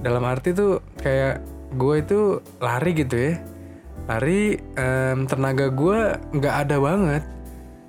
Dalam 0.03 0.27
arti 0.27 0.51
tuh 0.51 0.83
kayak 0.99 1.39
gue 1.79 1.95
itu 2.03 2.43
lari 2.59 2.91
gitu 2.99 3.15
ya. 3.15 3.33
Lari 4.11 4.59
um, 4.75 5.23
tenaga 5.23 5.71
gue 5.71 6.19
nggak 6.35 6.55
ada 6.67 6.83
banget. 6.83 7.23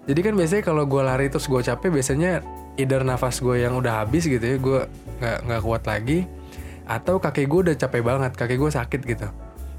Jadi 0.06 0.20
kan 0.22 0.34
biasanya 0.38 0.62
kalau 0.62 0.86
gue 0.86 1.02
lari 1.02 1.26
terus 1.34 1.50
gue 1.50 1.66
capek 1.66 1.90
biasanya 1.90 2.46
either 2.78 3.02
nafas 3.02 3.42
gue 3.42 3.58
yang 3.58 3.74
udah 3.74 4.06
habis 4.06 4.30
gitu 4.30 4.46
ya 4.46 4.54
gue 4.62 4.80
nggak 5.18 5.38
nggak 5.50 5.62
kuat 5.66 5.82
lagi 5.82 6.30
atau 6.86 7.18
kaki 7.18 7.50
gue 7.50 7.60
udah 7.68 7.74
capek 7.74 8.06
banget 8.06 8.32
kaki 8.38 8.54
gue 8.54 8.70
sakit 8.70 9.02
gitu 9.02 9.28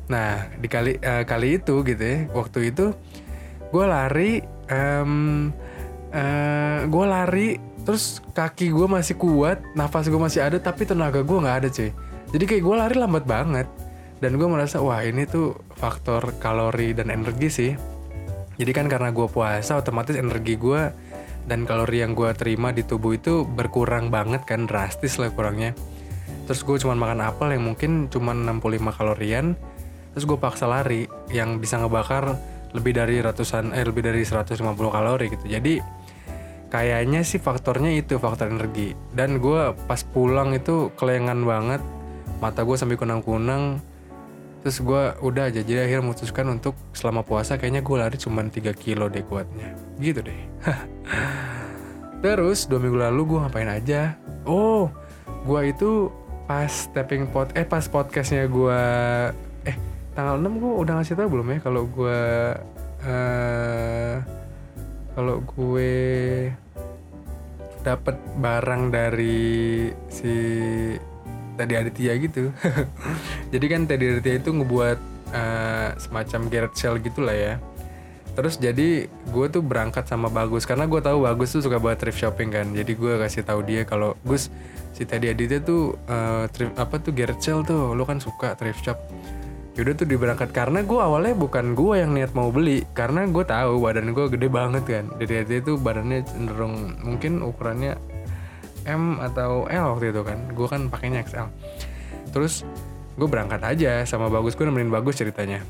Nah 0.10 0.50
di 0.58 0.68
kali 0.68 0.98
uh, 1.00 1.24
kali 1.24 1.62
itu 1.62 1.86
gitu 1.86 2.02
ya 2.04 2.26
waktu 2.34 2.74
itu 2.74 2.92
gue 3.70 3.86
lari 3.86 4.42
um, 4.74 5.54
uh, 6.10 6.18
eh, 6.18 6.80
gue 6.90 7.06
lari 7.06 7.48
terus 7.86 8.22
kaki 8.34 8.74
gue 8.74 8.90
masih 8.90 9.16
kuat 9.18 9.62
nafas 9.78 10.10
gue 10.10 10.18
masih 10.18 10.42
ada 10.42 10.58
tapi 10.58 10.86
tenaga 10.90 11.22
gue 11.22 11.38
nggak 11.38 11.58
ada 11.64 11.70
cuy. 11.70 11.90
Jadi 12.30 12.44
kayak 12.46 12.64
gue 12.66 12.76
lari 12.76 12.96
lambat 12.98 13.26
banget 13.26 13.68
dan 14.20 14.36
gue 14.36 14.48
merasa 14.50 14.82
wah 14.82 15.02
ini 15.02 15.26
tuh 15.30 15.58
faktor 15.78 16.38
kalori 16.42 16.94
dan 16.98 17.14
energi 17.14 17.50
sih. 17.50 17.72
Jadi 18.60 18.72
kan 18.76 18.92
karena 18.92 19.14
gue 19.16 19.26
puasa 19.30 19.80
otomatis 19.80 20.20
energi 20.20 20.60
gue 20.60 20.92
dan 21.48 21.64
kalori 21.64 22.04
yang 22.04 22.14
gue 22.14 22.30
terima 22.36 22.76
di 22.76 22.84
tubuh 22.84 23.16
itu 23.16 23.48
berkurang 23.48 24.12
banget 24.12 24.44
kan 24.46 24.68
drastis 24.68 25.18
lah 25.18 25.32
kurangnya. 25.32 25.72
Terus 26.46 26.66
gue 26.66 26.78
cuma 26.82 26.98
makan 26.98 27.24
apel 27.24 27.56
yang 27.56 27.64
mungkin 27.74 28.10
cuma 28.12 28.34
65 28.34 28.98
kalorian 28.98 29.54
terus 30.14 30.26
gue 30.26 30.38
paksa 30.38 30.66
lari 30.66 31.06
yang 31.30 31.62
bisa 31.62 31.78
ngebakar 31.78 32.38
lebih 32.74 32.94
dari 32.94 33.18
ratusan 33.22 33.74
eh 33.74 33.82
lebih 33.82 34.06
dari 34.06 34.22
150 34.22 34.62
kalori 34.78 35.26
gitu. 35.34 35.46
Jadi 35.50 35.82
kayaknya 36.70 37.26
sih 37.26 37.42
faktornya 37.42 37.94
itu 37.98 38.22
faktor 38.22 38.54
energi. 38.54 38.94
Dan 39.14 39.42
gue 39.42 39.74
pas 39.90 40.02
pulang 40.06 40.54
itu 40.54 40.94
kelengan 40.94 41.42
banget 41.42 41.82
mata 42.38 42.62
gue 42.62 42.78
sampai 42.78 42.98
kunang-kunang. 42.98 43.82
Terus 44.60 44.84
gue 44.84 45.04
udah 45.24 45.50
aja 45.50 45.64
jadi 45.64 45.88
akhirnya 45.88 46.04
memutuskan 46.12 46.46
untuk 46.52 46.76
selama 46.92 47.24
puasa 47.24 47.56
kayaknya 47.56 47.82
gue 47.82 47.96
lari 47.96 48.18
cuma 48.20 48.44
3 48.46 48.70
kilo 48.78 49.10
deh 49.10 49.26
kuatnya. 49.26 49.74
Gitu 49.98 50.22
deh. 50.22 50.42
Terus 52.24 52.68
dua 52.68 52.84
minggu 52.84 53.00
lalu 53.00 53.22
gue 53.34 53.40
ngapain 53.40 53.72
aja? 53.72 54.20
Oh 54.44 54.92
gue 55.48 55.62
itu 55.72 56.12
pas 56.46 56.70
tapping 56.92 57.30
pot 57.30 57.48
eh 57.56 57.64
pas 57.64 57.86
podcastnya 57.88 58.50
gue 58.50 58.82
tanggal 60.20 60.36
6 60.36 60.60
gue 60.60 60.74
udah 60.84 60.94
ngasih 61.00 61.16
tau 61.16 61.32
belum 61.32 61.48
ya 61.48 61.58
kalau 61.64 61.84
gue 61.88 62.20
uh, 63.08 64.16
kalau 65.16 65.36
gue 65.48 65.96
dapat 67.88 68.20
barang 68.36 68.92
dari 68.92 69.88
si 70.12 70.36
tadi 71.56 71.74
Aditya 71.80 72.20
gitu. 72.20 72.52
Jadi 73.56 73.66
kan 73.72 73.88
tadi 73.88 74.12
Aditya 74.12 74.44
itu 74.44 74.52
ngebuat 74.52 75.00
uh, 75.32 75.90
semacam 75.96 76.42
Garrett 76.52 76.76
Shell 76.76 77.00
gitulah 77.00 77.36
ya. 77.36 77.56
Terus 78.30 78.56
jadi 78.56 79.12
gue 79.12 79.46
tuh 79.52 79.60
berangkat 79.60 80.08
sama 80.08 80.32
Bagus. 80.32 80.64
Karena 80.64 80.88
gue 80.88 81.02
tahu 81.04 81.28
Bagus 81.28 81.52
tuh 81.52 81.60
suka 81.60 81.76
buat 81.76 82.00
thrift 82.00 82.24
shopping 82.24 82.56
kan. 82.56 82.72
Jadi 82.72 82.96
gue 82.96 83.20
kasih 83.20 83.44
tahu 83.44 83.68
dia 83.68 83.84
kalau 83.84 84.16
Gus 84.24 84.48
si 84.96 85.04
tadi 85.04 85.28
Aditya 85.28 85.60
tuh 85.60 86.00
uh, 86.08 86.48
thrift, 86.48 86.72
apa 86.80 87.04
tuh 87.04 87.12
Garrett 87.12 87.44
Shell 87.44 87.68
tuh. 87.68 87.92
Lo 87.92 88.08
kan 88.08 88.24
suka 88.24 88.56
thrift 88.56 88.80
shop 88.80 88.96
yaudah 89.80 89.96
tuh 89.96 90.08
diberangkat. 90.12 90.52
Karena 90.52 90.84
gue 90.84 91.00
awalnya 91.00 91.34
bukan 91.40 91.72
gue 91.72 91.96
yang 92.04 92.12
niat 92.12 92.36
mau 92.36 92.52
beli. 92.52 92.84
Karena 92.92 93.24
gue 93.24 93.48
tahu 93.48 93.80
badan 93.80 94.12
gue 94.12 94.26
gede 94.28 94.52
banget 94.52 94.84
kan. 94.84 95.06
Dari 95.16 95.48
itu 95.48 95.80
badannya 95.80 96.28
cenderung 96.28 97.00
mungkin 97.00 97.40
ukurannya 97.40 97.96
M 98.84 99.24
atau 99.24 99.72
L 99.72 99.96
waktu 99.96 100.12
itu 100.12 100.22
kan. 100.28 100.38
Gue 100.52 100.68
kan 100.68 100.92
pakainya 100.92 101.24
XL 101.24 101.48
terus 102.30 102.62
gue 103.20 103.28
berangkat 103.28 103.60
aja 103.66 104.06
sama 104.08 104.32
bagus. 104.32 104.56
Gue 104.56 104.70
nemenin 104.70 104.94
bagus 104.94 105.20
ceritanya. 105.20 105.64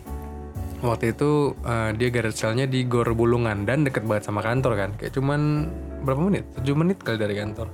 Waktu 0.80 1.12
itu 1.12 1.60
uh, 1.68 1.92
dia 1.92 2.08
garage 2.08 2.40
sale 2.40 2.64
di 2.64 2.88
Gor 2.88 3.12
Bulungan 3.12 3.68
dan 3.68 3.84
deket 3.84 4.08
banget 4.08 4.32
sama 4.32 4.40
kantor 4.40 4.80
kan. 4.80 4.90
Kayak 4.96 5.18
cuman 5.20 5.68
berapa 6.08 6.22
menit? 6.24 6.48
7 6.56 6.72
menit 6.72 7.04
kali 7.04 7.20
dari 7.20 7.36
kantor. 7.36 7.68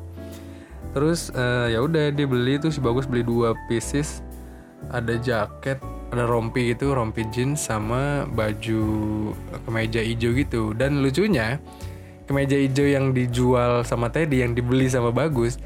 Terus 0.95 1.29
uh, 1.35 1.69
ya 1.69 1.83
udah 1.83 2.09
dia 2.09 2.25
beli 2.25 2.57
tuh 2.57 2.71
si 2.73 2.81
bagus 2.81 3.05
beli 3.05 3.21
dua 3.21 3.53
pieces. 3.69 4.25
Ada 4.89 5.21
jaket 5.21 5.77
ada 6.13 6.25
rompi 6.29 6.73
gitu 6.73 6.93
rompi 6.93 7.25
jeans 7.33 7.65
sama 7.65 8.29
baju 8.29 8.83
kemeja 9.65 10.01
hijau 10.01 10.31
gitu. 10.37 10.73
Dan 10.77 11.01
lucunya 11.01 11.57
kemeja 12.25 12.57
hijau 12.57 12.85
yang 12.85 13.13
dijual 13.13 13.85
sama 13.85 14.09
Teddy 14.09 14.41
yang 14.41 14.57
dibeli 14.57 14.89
sama 14.89 15.13
Bagus 15.13 15.61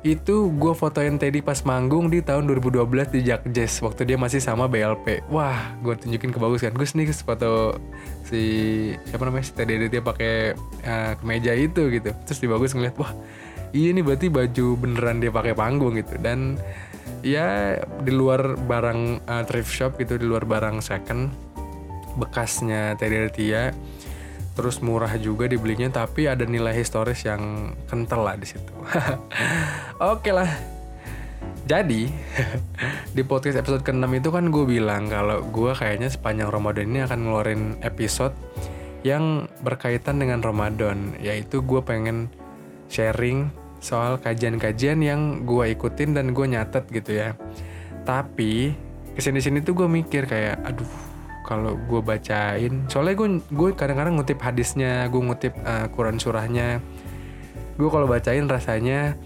itu 0.00 0.48
gue 0.56 0.72
fotoin 0.72 1.20
Teddy 1.20 1.44
pas 1.44 1.60
manggung 1.68 2.08
di 2.08 2.24
tahun 2.24 2.48
2012 2.48 3.12
di 3.12 3.20
Jack 3.20 3.44
Jazz 3.52 3.84
waktu 3.84 4.08
dia 4.08 4.16
masih 4.16 4.40
sama 4.40 4.64
BLP 4.64 5.28
wah 5.28 5.76
gue 5.84 5.92
tunjukin 5.92 6.32
ke 6.32 6.40
Bagus 6.40 6.64
kan 6.64 6.72
Gus 6.72 6.96
nih 6.96 7.12
foto 7.12 7.76
si 8.24 8.40
siapa 9.04 9.28
namanya 9.28 9.44
si 9.44 9.52
Teddy 9.52 9.92
dia 9.92 10.00
pakai 10.00 10.56
uh, 10.88 11.12
kemeja 11.20 11.52
itu 11.52 11.92
gitu. 11.92 12.16
Terus 12.24 12.40
di 12.40 12.48
Bagus 12.48 12.72
ngeliat 12.72 12.96
wah 12.96 13.12
iya 13.76 13.92
nih 13.92 14.00
berarti 14.00 14.32
baju 14.32 14.66
beneran 14.80 15.20
dia 15.20 15.28
pakai 15.28 15.52
panggung 15.52 16.00
gitu. 16.00 16.16
Dan 16.16 16.56
ya 17.20 17.76
di 18.00 18.12
luar 18.12 18.56
barang 18.56 19.26
uh, 19.28 19.42
thrift 19.44 19.72
shop 19.72 20.00
gitu 20.00 20.16
di 20.16 20.24
luar 20.24 20.48
barang 20.48 20.80
second 20.80 21.28
bekasnya 22.16 22.96
Teddy 22.98 23.30
Tia 23.30 23.70
terus 24.58 24.82
murah 24.82 25.14
juga 25.16 25.46
dibelinya 25.46 25.88
tapi 25.88 26.26
ada 26.26 26.44
nilai 26.44 26.74
historis 26.74 27.24
yang 27.24 27.72
kental 27.88 28.26
lah 28.26 28.36
di 28.36 28.44
situ. 28.44 28.72
Oke 30.12 30.34
lah. 30.34 30.50
Jadi 31.64 32.10
di 33.16 33.22
podcast 33.22 33.62
episode 33.62 33.86
ke-6 33.86 34.10
itu 34.20 34.28
kan 34.34 34.50
gue 34.50 34.64
bilang 34.66 35.06
kalau 35.06 35.40
gue 35.48 35.70
kayaknya 35.72 36.10
sepanjang 36.10 36.50
Ramadan 36.50 36.90
ini 36.90 37.00
akan 37.06 37.18
ngeluarin 37.24 37.62
episode 37.80 38.34
yang 39.06 39.48
berkaitan 39.64 40.20
dengan 40.20 40.44
Ramadan 40.44 41.16
yaitu 41.22 41.62
gue 41.64 41.80
pengen 41.80 42.28
sharing 42.90 43.54
soal 43.80 44.20
kajian-kajian 44.20 45.00
yang 45.00 45.48
gue 45.48 45.72
ikutin 45.72 46.12
dan 46.12 46.36
gue 46.36 46.46
nyatet 46.46 46.84
gitu 46.92 47.16
ya. 47.16 47.34
Tapi 48.04 48.76
ke 49.16 49.20
sini-sini 49.20 49.64
tuh 49.64 49.74
gue 49.74 49.88
mikir 49.88 50.28
kayak 50.28 50.62
aduh 50.62 50.88
kalau 51.48 51.74
gue 51.74 51.98
bacain 51.98 52.86
soalnya 52.86 53.18
gue 53.18 53.28
gue 53.50 53.68
kadang-kadang 53.74 54.14
ngutip 54.14 54.38
hadisnya 54.38 55.10
gue 55.10 55.18
ngutip 55.18 55.56
uh, 55.64 55.88
Quran 55.90 56.20
surahnya. 56.20 56.78
Gue 57.80 57.88
kalau 57.88 58.06
bacain 58.06 58.44
rasanya 58.44 59.16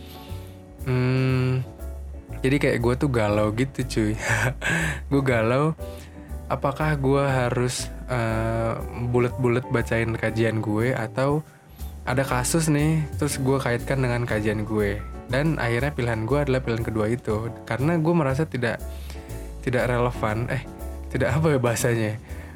hmm, 0.86 1.60
jadi 2.40 2.56
kayak 2.56 2.78
gue 2.80 2.94
tuh 2.96 3.10
galau 3.10 3.50
gitu 3.52 3.80
cuy. 3.84 4.12
Gue 5.10 5.22
galau 5.24 5.72
apakah 6.52 6.92
gue 7.00 7.24
harus 7.24 7.88
uh, 8.12 8.76
bulet-bulet 9.08 9.64
bacain 9.72 10.12
kajian 10.12 10.60
gue 10.60 10.92
atau 10.92 11.40
ada 12.04 12.20
kasus 12.20 12.68
nih 12.68 13.00
terus 13.16 13.40
gue 13.40 13.56
kaitkan 13.56 14.00
dengan 14.00 14.28
kajian 14.28 14.68
gue. 14.68 15.00
Dan 15.24 15.56
akhirnya 15.56 15.92
pilihan 15.96 16.28
gue 16.28 16.38
adalah 16.38 16.60
pilihan 16.60 16.84
kedua 16.84 17.08
itu. 17.08 17.48
Karena 17.64 17.96
gue 17.96 18.14
merasa 18.14 18.44
tidak 18.44 18.76
tidak 19.64 19.88
relevan 19.88 20.52
eh 20.52 20.62
tidak 21.08 21.40
apa 21.40 21.56
ya 21.56 21.58
bahasanya? 21.58 22.12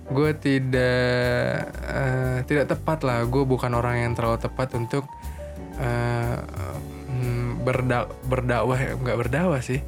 Gue 0.08 0.36
tidak 0.36 1.68
uh, 1.88 2.38
tidak 2.44 2.76
tepat 2.76 3.08
lah. 3.08 3.24
Gue 3.24 3.48
bukan 3.48 3.72
orang 3.72 4.04
yang 4.04 4.12
terlalu 4.12 4.36
tepat 4.40 4.68
untuk 4.76 5.08
uh, 5.80 6.36
berda 7.64 8.08
berdakwah 8.28 8.76
nggak 9.00 9.16
berdakwah 9.16 9.64
sih. 9.64 9.80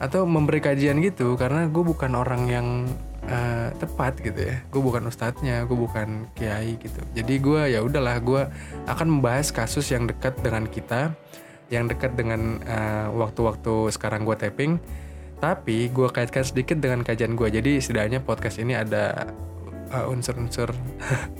Atau 0.00 0.24
memberi 0.24 0.64
kajian 0.64 1.04
gitu. 1.04 1.36
Karena 1.36 1.68
gue 1.68 1.84
bukan 1.84 2.16
orang 2.16 2.48
yang 2.48 2.68
uh, 3.26 3.68
tepat 3.78 4.18
gitu 4.22 4.40
ya. 4.50 4.56
Gue 4.70 4.82
bukan 4.82 5.06
ustadznya 5.06 5.66
gue 5.66 5.78
bukan 5.78 6.30
kiai 6.34 6.78
gitu. 6.78 7.00
Jadi 7.14 7.34
gue 7.38 7.62
ya 7.74 7.80
udahlah 7.82 8.16
gue 8.22 8.42
akan 8.86 9.06
membahas 9.18 9.50
kasus 9.54 9.90
yang 9.90 10.06
dekat 10.06 10.38
dengan 10.40 10.66
kita 10.66 11.14
yang 11.72 11.88
dekat 11.88 12.12
dengan 12.12 12.60
uh, 12.68 13.08
waktu-waktu 13.16 13.88
sekarang 13.96 14.28
gue 14.28 14.36
tapping 14.36 14.76
tapi 15.40 15.90
gue 15.90 16.06
kaitkan 16.12 16.44
sedikit 16.44 16.78
dengan 16.78 17.02
kajian 17.02 17.34
gue 17.34 17.48
jadi 17.48 17.80
setidaknya 17.82 18.22
podcast 18.22 18.60
ini 18.62 18.78
ada 18.78 19.32
uh, 19.90 20.06
unsur-unsur 20.12 20.70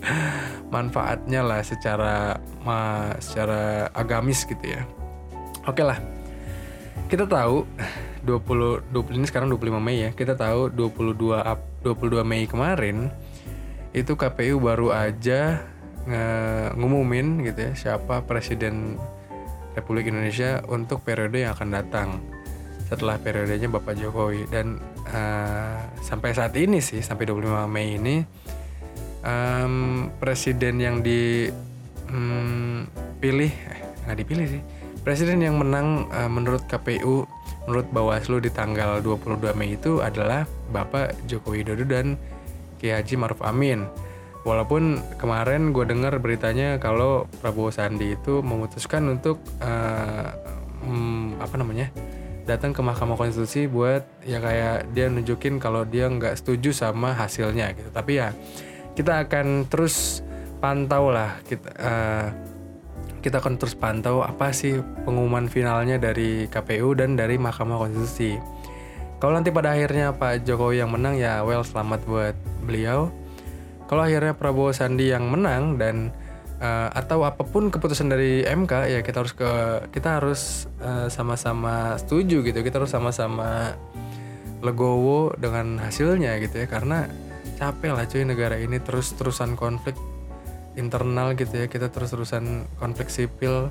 manfaatnya 0.75 1.45
lah 1.45 1.61
secara 1.61 2.41
ma, 2.65 3.12
secara 3.21 3.93
agamis 3.95 4.49
gitu 4.49 4.75
ya. 4.75 4.83
Oke 5.69 5.81
okay 5.81 5.85
lah. 5.85 5.99
Kita 7.07 7.29
tahu 7.29 7.69
20 8.23 8.95
20 8.95 9.19
ini 9.19 9.26
sekarang 9.26 9.50
25 9.50 9.83
Mei 9.83 10.07
ya. 10.07 10.11
Kita 10.14 10.38
tahu 10.38 10.71
22 10.71 11.38
Ap 11.38 11.61
22 11.83 12.23
Mei 12.23 12.47
kemarin 12.47 13.11
itu 13.93 14.17
KPU 14.17 14.62
baru 14.62 14.95
aja 14.95 15.69
ngumumin 16.75 17.47
gitu 17.47 17.71
ya 17.71 17.73
siapa 17.79 18.26
presiden 18.26 18.99
Republik 19.79 20.11
Indonesia 20.11 20.59
untuk 20.67 21.07
periode 21.07 21.47
yang 21.47 21.55
akan 21.55 21.69
datang 21.71 22.19
setelah 22.93 23.17
periodenya 23.17 23.73
Bapak 23.73 23.97
Jokowi. 23.97 24.45
Dan 24.52 24.76
uh, 25.09 25.81
sampai 26.05 26.37
saat 26.37 26.52
ini 26.61 26.85
sih 26.85 27.00
sampai 27.00 27.25
25 27.25 27.64
Mei 27.71 27.97
ini 27.97 28.21
um, 29.25 30.12
presiden 30.21 30.76
yang 30.76 31.00
dipilih 31.00 31.49
um, 33.52 33.73
eh, 33.73 33.81
nggak 34.05 34.19
dipilih 34.19 34.47
sih 34.59 34.62
presiden 35.02 35.43
yang 35.43 35.59
menang 35.59 36.07
uh, 36.11 36.31
menurut 36.31 36.62
KPU 36.69 37.26
menurut 37.66 37.87
Bawaslu 37.95 38.42
di 38.42 38.50
tanggal 38.50 38.99
22 39.00 39.54
Mei 39.54 39.78
itu 39.78 40.02
adalah 40.02 40.47
Bapak 40.71 41.14
Joko 41.31 41.54
Widodo 41.54 41.87
dan 41.87 42.19
Kiai 42.83 42.99
Haji 42.99 43.14
Maruf 43.14 43.40
Amin. 43.47 43.87
Walaupun 44.42 44.99
kemarin 45.23 45.71
gue 45.71 45.87
dengar 45.87 46.19
beritanya 46.19 46.75
kalau 46.83 47.31
Prabowo 47.38 47.71
Sandi 47.71 48.19
itu 48.19 48.42
memutuskan 48.42 49.07
untuk 49.07 49.38
uh, 49.62 50.35
um, 50.83 51.38
apa 51.38 51.54
namanya 51.54 51.95
datang 52.42 52.75
ke 52.75 52.83
Mahkamah 52.83 53.14
Konstitusi 53.14 53.71
buat 53.71 54.02
ya 54.26 54.42
kayak 54.42 54.90
dia 54.90 55.07
nunjukin 55.07 55.62
kalau 55.62 55.87
dia 55.87 56.11
nggak 56.11 56.35
setuju 56.42 56.75
sama 56.75 57.14
hasilnya 57.14 57.71
gitu. 57.78 57.87
Tapi 57.95 58.19
ya 58.19 58.35
kita 58.99 59.31
akan 59.31 59.71
terus 59.71 60.26
pantau 60.59 61.14
lah 61.14 61.38
kita 61.47 61.71
uh, 61.78 62.26
kita 63.23 63.38
akan 63.38 63.55
terus 63.57 63.79
pantau 63.79 64.21
apa 64.26 64.50
sih 64.50 64.83
pengumuman 65.07 65.47
finalnya 65.47 65.97
dari 65.97 66.50
KPU 66.50 66.99
dan 66.99 67.14
dari 67.14 67.38
Mahkamah 67.38 67.79
Konstitusi. 67.79 68.35
Kalau 69.23 69.38
nanti 69.38 69.55
pada 69.55 69.79
akhirnya 69.79 70.11
Pak 70.19 70.43
Jokowi 70.43 70.83
yang 70.83 70.91
menang 70.91 71.14
ya 71.14 71.47
well 71.47 71.62
selamat 71.62 72.02
buat 72.05 72.35
beliau. 72.67 73.14
Kalau 73.87 74.02
akhirnya 74.02 74.35
Prabowo 74.35 74.75
Sandi 74.75 75.14
yang 75.14 75.31
menang 75.31 75.79
dan 75.79 76.11
uh, 76.59 76.91
atau 76.91 77.23
apa 77.23 77.47
pun 77.47 77.71
keputusan 77.71 78.11
dari 78.11 78.43
MK 78.43 78.73
ya 78.91 79.00
kita 79.07 79.23
harus 79.23 79.31
ke 79.38 79.50
kita 79.95 80.19
harus 80.19 80.67
uh, 80.83 81.07
sama-sama 81.07 81.95
setuju 82.02 82.43
gitu. 82.43 82.59
Kita 82.67 82.83
harus 82.83 82.91
sama-sama 82.91 83.79
legowo 84.59 85.31
dengan 85.38 85.79
hasilnya 85.79 86.43
gitu 86.43 86.62
ya 86.62 86.67
karena 86.67 87.07
capek 87.59 87.95
lah 87.95 88.07
cuy 88.11 88.26
negara 88.26 88.59
ini 88.59 88.83
terus-terusan 88.83 89.55
konflik 89.55 89.95
internal 90.75 91.37
gitu 91.37 91.52
ya 91.52 91.67
kita 91.69 91.93
terus-terusan 91.93 92.64
konflik 92.81 93.12
sipil 93.12 93.69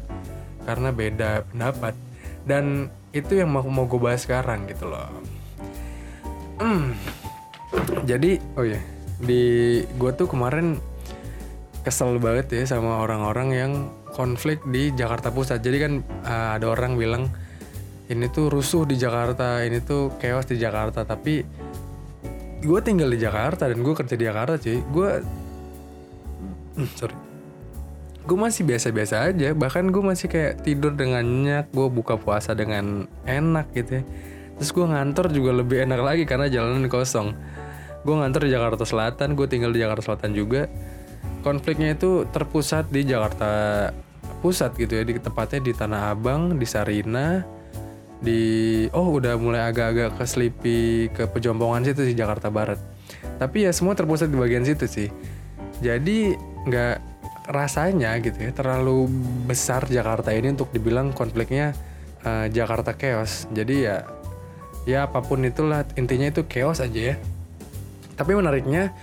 karena 0.65 0.93
beda 0.93 1.46
pendapat. 1.50 1.98
Dan 2.46 2.89
itu 3.12 3.38
yang 3.38 3.51
mau 3.51 3.65
mau 3.65 3.86
gue 3.86 4.00
bahas 4.01 4.24
sekarang 4.24 4.65
gitu 4.70 4.89
loh. 4.89 5.10
Hmm. 6.62 6.93
jadi 8.05 8.38
oh 8.53 8.62
ya 8.62 8.77
di 9.17 9.81
gue 9.81 10.12
tuh 10.13 10.29
kemarin 10.29 10.77
kesel 11.81 12.22
banget 12.22 12.53
ya 12.53 12.63
sama 12.70 13.01
orang-orang 13.01 13.50
yang 13.50 13.74
konflik 14.13 14.62
di 14.70 14.93
Jakarta 14.93 15.34
Pusat. 15.34 15.60
Jadi 15.65 15.77
kan 15.81 15.93
uh, 16.25 16.50
ada 16.58 16.70
orang 16.70 16.93
bilang 17.00 17.25
ini 18.12 18.27
tuh 18.29 18.51
rusuh 18.51 18.84
di 18.86 19.00
Jakarta 19.00 19.63
ini 19.65 19.81
tuh 19.81 20.13
chaos 20.22 20.46
di 20.46 20.62
Jakarta. 20.62 21.01
Tapi 21.08 21.41
gue 22.62 22.79
tinggal 22.86 23.10
di 23.10 23.17
Jakarta 23.17 23.65
dan 23.65 23.81
gue 23.81 23.93
kerja 23.98 24.13
di 24.13 24.25
Jakarta 24.27 24.55
cuy. 24.62 24.79
Gue 24.93 25.10
hmm, 26.78 26.90
sorry. 26.96 27.16
Gue 28.22 28.38
masih 28.38 28.63
biasa-biasa 28.63 29.34
aja. 29.34 29.50
Bahkan 29.58 29.90
gue 29.90 30.04
masih 30.06 30.30
kayak 30.30 30.62
tidur 30.62 30.94
dengan 30.94 31.25
nyenyak 31.25 31.74
gue 31.74 31.88
buka 31.90 32.22
puasa 32.22 32.54
dengan 32.54 33.10
enak 33.25 33.74
gitu 33.74 34.01
ya. 34.01 34.04
Terus 34.62 34.70
gue 34.78 34.86
ngantor 34.86 35.34
juga 35.34 35.58
lebih 35.58 35.90
enak 35.90 36.01
lagi 36.06 36.24
karena 36.30 36.46
jalanan 36.46 36.86
kosong. 36.86 37.34
Gue 38.06 38.16
ngantor 38.18 38.46
di 38.46 38.51
Jakarta 38.54 38.86
Selatan 38.86 39.34
gue 39.34 39.48
tinggal 39.50 39.74
di 39.74 39.82
Jakarta 39.82 40.13
Selatan 40.13 40.38
juga. 40.38 40.70
Konfliknya 41.42 41.98
itu 41.98 42.30
terpusat 42.30 42.94
di 42.94 43.01
Jakarta 43.06 43.50
Pusat 44.42 44.72
gitu 44.78 44.94
ya. 45.01 45.04
Di 45.06 45.18
tepatnya 45.18 45.62
di 45.66 45.74
Tanah 45.74 46.13
Abang 46.13 46.62
di 46.62 46.66
Sarina 46.70 47.42
di 48.22 48.42
oh 48.94 49.18
udah 49.18 49.34
mulai 49.42 49.66
agak-agak 49.66 50.22
ke 50.22 50.25
Sleepy 50.30 51.10
ke 51.10 51.25
Pejompongan 51.25 51.82
situ 51.82 52.06
sih 52.06 52.13
Jakarta 52.13 52.54
Barat. 52.54 52.78
Tapi 53.42 53.66
ya 53.66 53.74
semua 53.74 53.98
terpusat 53.98 54.30
di 54.30 54.38
bagian 54.38 54.62
situ 54.62 54.86
sih. 54.86 55.10
Jadi 55.82 56.38
nggak 56.65 56.96
rasanya 57.50 58.15
gitu 58.22 58.38
ya 58.38 58.51
terlalu 58.53 59.10
besar 59.50 59.84
Jakarta 59.89 60.30
ini 60.32 60.53
untuk 60.53 60.70
dibilang 60.70 61.12
konfliknya 61.12 61.74
uh, 62.24 62.48
Jakarta 62.48 62.94
chaos. 62.96 63.50
Jadi 63.51 63.89
ya 63.89 64.06
ya 64.86 65.06
apa 65.06 65.22
pun 65.22 65.46
itulah 65.46 65.86
intinya 65.98 66.30
itu 66.30 66.46
chaos 66.46 66.82
aja 66.82 67.13
ya. 67.13 67.15
Tapi 68.15 68.38
menariknya 68.38 68.94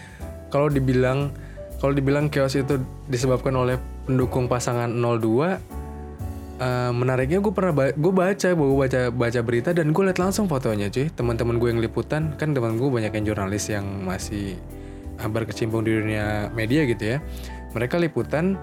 kalau 0.48 0.70
dibilang 0.70 1.34
kalau 1.78 1.94
dibilang 1.94 2.30
chaos 2.30 2.58
itu 2.58 2.78
disebabkan 3.06 3.54
oleh 3.54 3.78
pendukung 4.06 4.46
pasangan 4.46 4.90
02 4.90 5.78
Uh, 6.58 6.90
menariknya 6.90 7.38
gue 7.38 7.54
pernah 7.54 7.70
ba 7.70 7.94
gue 7.94 8.10
baca 8.10 8.48
gue 8.50 8.66
baca 8.74 9.00
baca 9.14 9.40
berita 9.46 9.70
dan 9.70 9.94
gue 9.94 10.02
liat 10.02 10.18
langsung 10.18 10.50
fotonya 10.50 10.90
cuy. 10.90 11.06
Teman-teman 11.06 11.54
gue 11.62 11.70
yang 11.70 11.78
liputan 11.78 12.34
kan 12.34 12.50
teman 12.50 12.74
gue 12.74 12.90
banyak 12.90 13.14
yang 13.14 13.30
jurnalis 13.30 13.70
yang 13.70 13.86
masih 14.02 14.58
berkecimpung 15.26 15.82
di 15.82 15.98
dunia 15.98 16.52
media 16.54 16.86
gitu 16.86 17.16
ya. 17.16 17.18
Mereka 17.74 17.98
liputan 17.98 18.54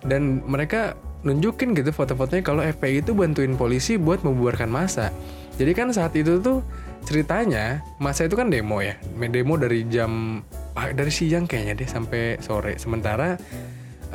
dan 0.00 0.40
mereka 0.48 0.96
nunjukin 1.20 1.76
gitu 1.76 1.92
foto-fotonya 1.92 2.40
kalau 2.40 2.64
FPI 2.64 3.04
itu 3.04 3.12
bantuin 3.12 3.52
polisi 3.60 4.00
buat 4.00 4.24
membubarkan 4.24 4.72
masa. 4.72 5.12
Jadi 5.60 5.76
kan 5.76 5.92
saat 5.92 6.16
itu 6.16 6.40
tuh 6.40 6.64
ceritanya 7.04 7.84
masa 8.00 8.24
itu 8.24 8.32
kan 8.32 8.48
demo 8.48 8.80
ya. 8.80 8.96
Demo 9.28 9.60
dari 9.60 9.84
jam 9.92 10.40
ah, 10.72 10.88
dari 10.88 11.12
siang 11.12 11.44
kayaknya 11.44 11.84
deh 11.84 11.88
sampai 11.88 12.40
sore. 12.40 12.80
Sementara 12.80 13.36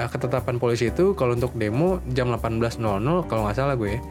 uh, 0.02 0.10
ketetapan 0.10 0.58
polisi 0.58 0.90
itu 0.90 1.14
kalau 1.14 1.38
untuk 1.38 1.54
demo 1.54 2.02
jam 2.18 2.34
18.00 2.34 2.82
kalau 3.30 3.42
nggak 3.46 3.58
salah 3.58 3.78
gue 3.78 4.02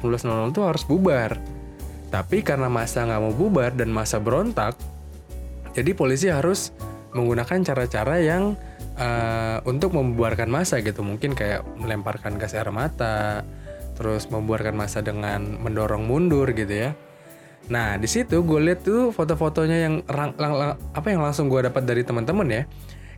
18.00 0.00 0.56
tuh 0.56 0.64
harus 0.64 0.82
bubar. 0.88 1.36
Tapi 2.08 2.40
karena 2.40 2.72
masa 2.72 3.04
nggak 3.04 3.20
mau 3.20 3.36
bubar 3.36 3.76
dan 3.76 3.92
masa 3.92 4.16
berontak 4.16 4.72
jadi 5.78 5.94
polisi 5.94 6.26
harus 6.26 6.74
menggunakan 7.16 7.64
cara-cara 7.64 8.20
yang 8.20 8.58
uh, 9.00 9.58
untuk 9.64 9.96
membubarkan 9.96 10.48
masa 10.50 10.80
gitu. 10.84 11.00
Mungkin 11.00 11.32
kayak 11.32 11.64
melemparkan 11.78 12.36
gas 12.36 12.52
air 12.52 12.68
mata 12.68 13.44
terus 13.98 14.30
membubarkan 14.30 14.78
masa 14.78 15.02
dengan 15.02 15.58
mendorong 15.58 16.06
mundur 16.06 16.46
gitu 16.54 16.70
ya. 16.70 16.90
Nah 17.68 17.98
di 17.98 18.06
situ 18.06 18.40
gue 18.46 18.60
lihat 18.62 18.86
tuh 18.86 19.10
foto-fotonya 19.10 19.78
yang 19.90 19.94
rang, 20.06 20.32
lang, 20.38 20.54
lang, 20.54 20.70
apa 20.94 21.06
yang 21.10 21.20
langsung 21.20 21.50
gue 21.50 21.66
dapat 21.66 21.82
dari 21.84 22.06
teman-teman 22.06 22.48
ya. 22.48 22.62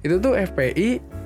Itu 0.01 0.17
tuh 0.19 0.41
FPI 0.41 1.21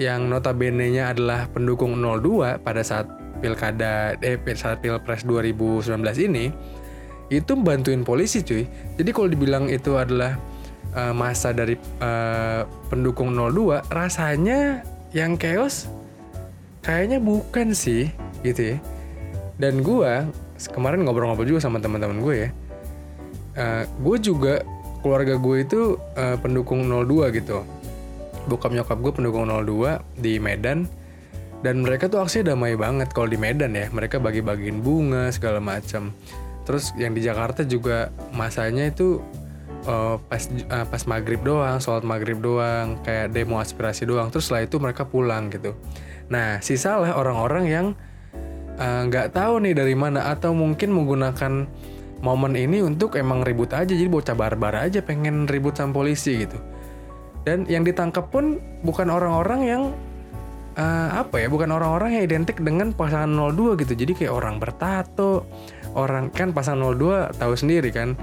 yang 0.00 0.30
notabene-nya 0.30 1.12
adalah 1.12 1.50
pendukung 1.50 1.98
02 1.98 2.62
pada 2.62 2.80
saat 2.80 3.10
pilkada 3.42 4.14
eh 4.22 4.38
saat 4.54 4.78
pilpres 4.78 5.26
2019 5.26 5.98
ini 6.30 6.54
itu 7.28 7.52
bantuin 7.58 8.06
polisi 8.06 8.44
cuy. 8.46 8.64
Jadi 8.96 9.10
kalau 9.10 9.28
dibilang 9.28 9.66
itu 9.66 9.98
adalah 9.98 10.38
uh, 10.96 11.14
masa 11.16 11.52
dari 11.52 11.76
uh, 12.00 12.64
pendukung 12.88 13.32
02, 13.34 13.88
rasanya 13.92 14.84
yang 15.12 15.36
chaos 15.36 15.88
kayaknya 16.82 17.22
bukan 17.22 17.76
sih 17.76 18.10
gitu 18.42 18.74
ya. 18.74 18.76
Dan 19.60 19.84
gua 19.84 20.26
kemarin 20.72 21.04
ngobrol-ngobrol 21.04 21.46
juga 21.46 21.60
sama 21.62 21.78
teman-teman 21.78 22.18
gue 22.22 22.34
ya. 22.46 22.48
Uh, 23.52 23.84
gue 24.00 24.16
juga 24.32 24.64
keluarga 25.02 25.36
gue 25.36 25.56
itu 25.60 26.00
uh, 26.16 26.36
pendukung 26.40 26.86
02 26.86 27.36
gitu 27.36 27.66
bokap 28.46 28.74
nyokap 28.74 28.98
gue 28.98 29.12
pendukung 29.12 29.46
02 29.46 30.02
di 30.18 30.38
Medan 30.42 30.86
dan 31.62 31.82
mereka 31.82 32.10
tuh 32.10 32.22
aksinya 32.22 32.54
damai 32.54 32.74
banget 32.74 33.14
kalau 33.14 33.30
di 33.30 33.38
Medan 33.38 33.74
ya 33.74 33.86
mereka 33.94 34.18
bagi-bagiin 34.18 34.82
bunga 34.82 35.30
segala 35.30 35.62
macam 35.62 36.10
terus 36.66 36.94
yang 36.98 37.14
di 37.14 37.22
Jakarta 37.22 37.66
juga 37.66 38.10
masanya 38.34 38.90
itu 38.90 39.22
uh, 39.86 40.16
pas 40.18 40.42
uh, 40.46 40.86
pas 40.86 41.02
maghrib 41.08 41.40
doang 41.42 41.78
sholat 41.82 42.04
maghrib 42.06 42.38
doang 42.38 43.00
kayak 43.02 43.34
demo 43.34 43.58
aspirasi 43.58 44.06
doang. 44.06 44.30
Terus 44.30 44.50
setelah 44.50 44.62
itu 44.66 44.76
mereka 44.78 45.06
pulang 45.06 45.50
gitu. 45.50 45.74
Nah 46.30 46.62
sisa 46.62 46.96
lah 46.96 47.12
orang-orang 47.18 47.64
yang 47.68 47.86
eh, 48.80 49.00
nggak 49.04 49.26
uh, 49.28 49.32
tahu 49.36 49.54
nih 49.68 49.74
dari 49.76 49.92
mana 49.92 50.32
atau 50.32 50.56
mungkin 50.56 50.96
menggunakan 50.96 51.68
momen 52.22 52.54
ini 52.56 52.80
untuk 52.80 53.18
emang 53.18 53.42
ribut 53.42 53.74
aja. 53.74 53.92
Jadi 53.92 54.08
bocah 54.08 54.38
barbar 54.38 54.78
aja 54.78 55.02
pengen 55.02 55.50
ribut 55.50 55.76
sama 55.76 55.92
polisi 55.92 56.46
gitu. 56.46 56.56
Dan 57.42 57.66
yang 57.66 57.82
ditangkap 57.82 58.30
pun 58.30 58.62
bukan 58.86 59.10
orang-orang 59.10 59.60
yang 59.66 59.82
uh, 60.78 61.08
apa 61.26 61.42
ya 61.42 61.50
bukan 61.50 61.74
orang-orang 61.74 62.16
yang 62.16 62.24
identik 62.30 62.62
dengan 62.62 62.94
pasangan 62.94 63.28
02 63.28 63.82
gitu. 63.82 63.92
Jadi 63.98 64.12
kayak 64.24 64.32
orang 64.32 64.56
bertato 64.62 65.44
orang 65.92 66.32
kan 66.32 66.56
pasangan 66.56 66.94
02 66.96 67.36
tahu 67.36 67.52
sendiri 67.58 67.92
kan 67.92 68.16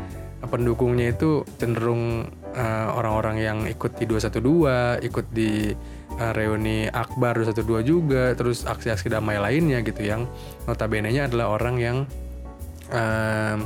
pendukungnya 0.47 1.11
itu 1.11 1.43
cenderung 1.59 2.31
uh, 2.55 2.87
orang-orang 2.95 3.35
yang 3.43 3.57
ikut 3.67 3.99
di 3.99 4.07
212 4.07 5.03
ikut 5.03 5.25
di 5.35 5.75
uh, 6.15 6.31
reuni 6.31 6.87
akbar 6.87 7.35
212 7.43 7.83
juga 7.83 8.31
terus 8.39 8.63
aksi-aksi 8.63 9.11
damai 9.11 9.35
lainnya 9.35 9.83
gitu 9.83 9.99
yang 10.03 10.27
notabene-nya 10.63 11.27
adalah 11.27 11.59
orang 11.59 11.75
yang 11.79 11.97
uh, 12.95 13.57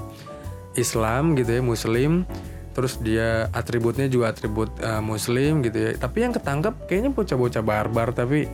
Islam 0.74 1.38
gitu 1.38 1.60
ya 1.60 1.62
muslim. 1.62 2.26
Terus 2.74 2.98
dia 2.98 3.54
atributnya 3.54 4.10
juga 4.10 4.34
atribut 4.34 4.74
uh, 4.82 4.98
muslim 4.98 5.62
gitu 5.62 5.78
ya. 5.78 5.92
Tapi 5.94 6.26
yang 6.26 6.34
ketangkep 6.34 6.90
kayaknya 6.90 7.14
bocah-bocah 7.14 7.62
barbar 7.62 8.18
tapi 8.18 8.50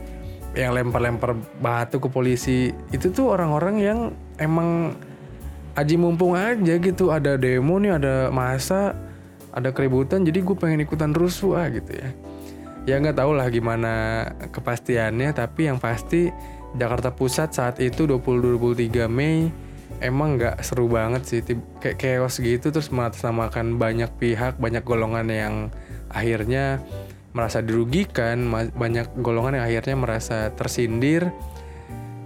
yang 0.52 0.74
lempar-lempar 0.74 1.38
batu 1.62 2.02
ke 2.02 2.10
polisi 2.10 2.74
itu 2.90 3.06
tuh 3.14 3.32
orang-orang 3.32 3.76
yang 3.78 3.98
emang 4.36 4.98
aji 5.80 5.96
mumpung 5.96 6.36
aja 6.36 6.76
gitu 6.76 7.08
ada 7.08 7.40
demo 7.40 7.80
nih 7.80 7.96
ada 7.96 8.28
masa 8.28 8.92
ada 9.50 9.72
keributan 9.72 10.22
jadi 10.22 10.44
gue 10.44 10.56
pengen 10.56 10.84
ikutan 10.84 11.10
rusuh 11.10 11.58
ah 11.58 11.66
gitu 11.72 11.90
ya. 11.96 12.08
Ya 12.88 12.96
nggak 12.96 13.20
tau 13.20 13.36
lah 13.36 13.48
gimana 13.52 14.24
kepastiannya 14.52 15.32
tapi 15.36 15.68
yang 15.68 15.76
pasti 15.80 16.32
Jakarta 16.76 17.10
Pusat 17.10 17.48
saat 17.50 17.76
itu 17.82 18.06
20-23 18.06 19.10
Mei 19.10 19.50
emang 20.00 20.40
nggak 20.40 20.64
seru 20.64 20.88
banget 20.88 21.22
sih 21.28 21.40
kayak 21.82 21.98
chaos 22.00 22.40
gitu 22.40 22.72
terus 22.72 22.88
mengatasnamakan 22.88 23.76
banyak 23.76 24.10
pihak 24.16 24.56
banyak 24.56 24.80
golongan 24.86 25.28
yang 25.28 25.54
akhirnya 26.08 26.80
merasa 27.36 27.62
dirugikan 27.62 28.50
banyak 28.74 29.06
golongan 29.20 29.60
yang 29.60 29.64
akhirnya 29.66 29.96
merasa 29.98 30.36
tersindir 30.56 31.30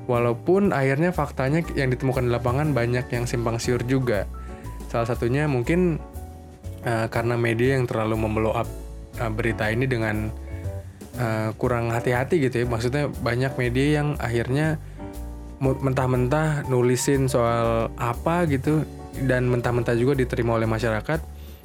walaupun 0.07 0.71
akhirnya 0.71 1.11
faktanya 1.11 1.65
yang 1.75 1.93
ditemukan 1.93 2.29
di 2.29 2.31
lapangan 2.33 2.73
banyak 2.73 3.07
yang 3.11 3.25
simpang 3.25 3.57
siur 3.61 3.81
juga. 3.85 4.29
Salah 4.89 5.09
satunya 5.09 5.49
mungkin 5.51 5.99
uh, 6.87 7.07
karena 7.11 7.35
media 7.35 7.79
yang 7.79 7.89
terlalu 7.89 8.17
memblow 8.21 8.53
up 8.55 8.69
uh, 9.19 9.31
berita 9.33 9.69
ini 9.69 9.89
dengan 9.89 10.31
uh, 11.19 11.51
kurang 11.57 11.91
hati-hati 11.91 12.39
gitu 12.41 12.63
ya. 12.63 12.67
Maksudnya 12.69 13.11
banyak 13.11 13.53
media 13.59 14.03
yang 14.03 14.09
akhirnya 14.21 14.79
mentah-mentah 15.65 16.69
nulisin 16.69 17.31
soal 17.31 17.89
apa 17.97 18.45
gitu 18.51 18.85
dan 19.25 19.49
mentah-mentah 19.49 19.97
juga 19.97 20.19
diterima 20.19 20.61
oleh 20.61 20.69
masyarakat. 20.69 21.21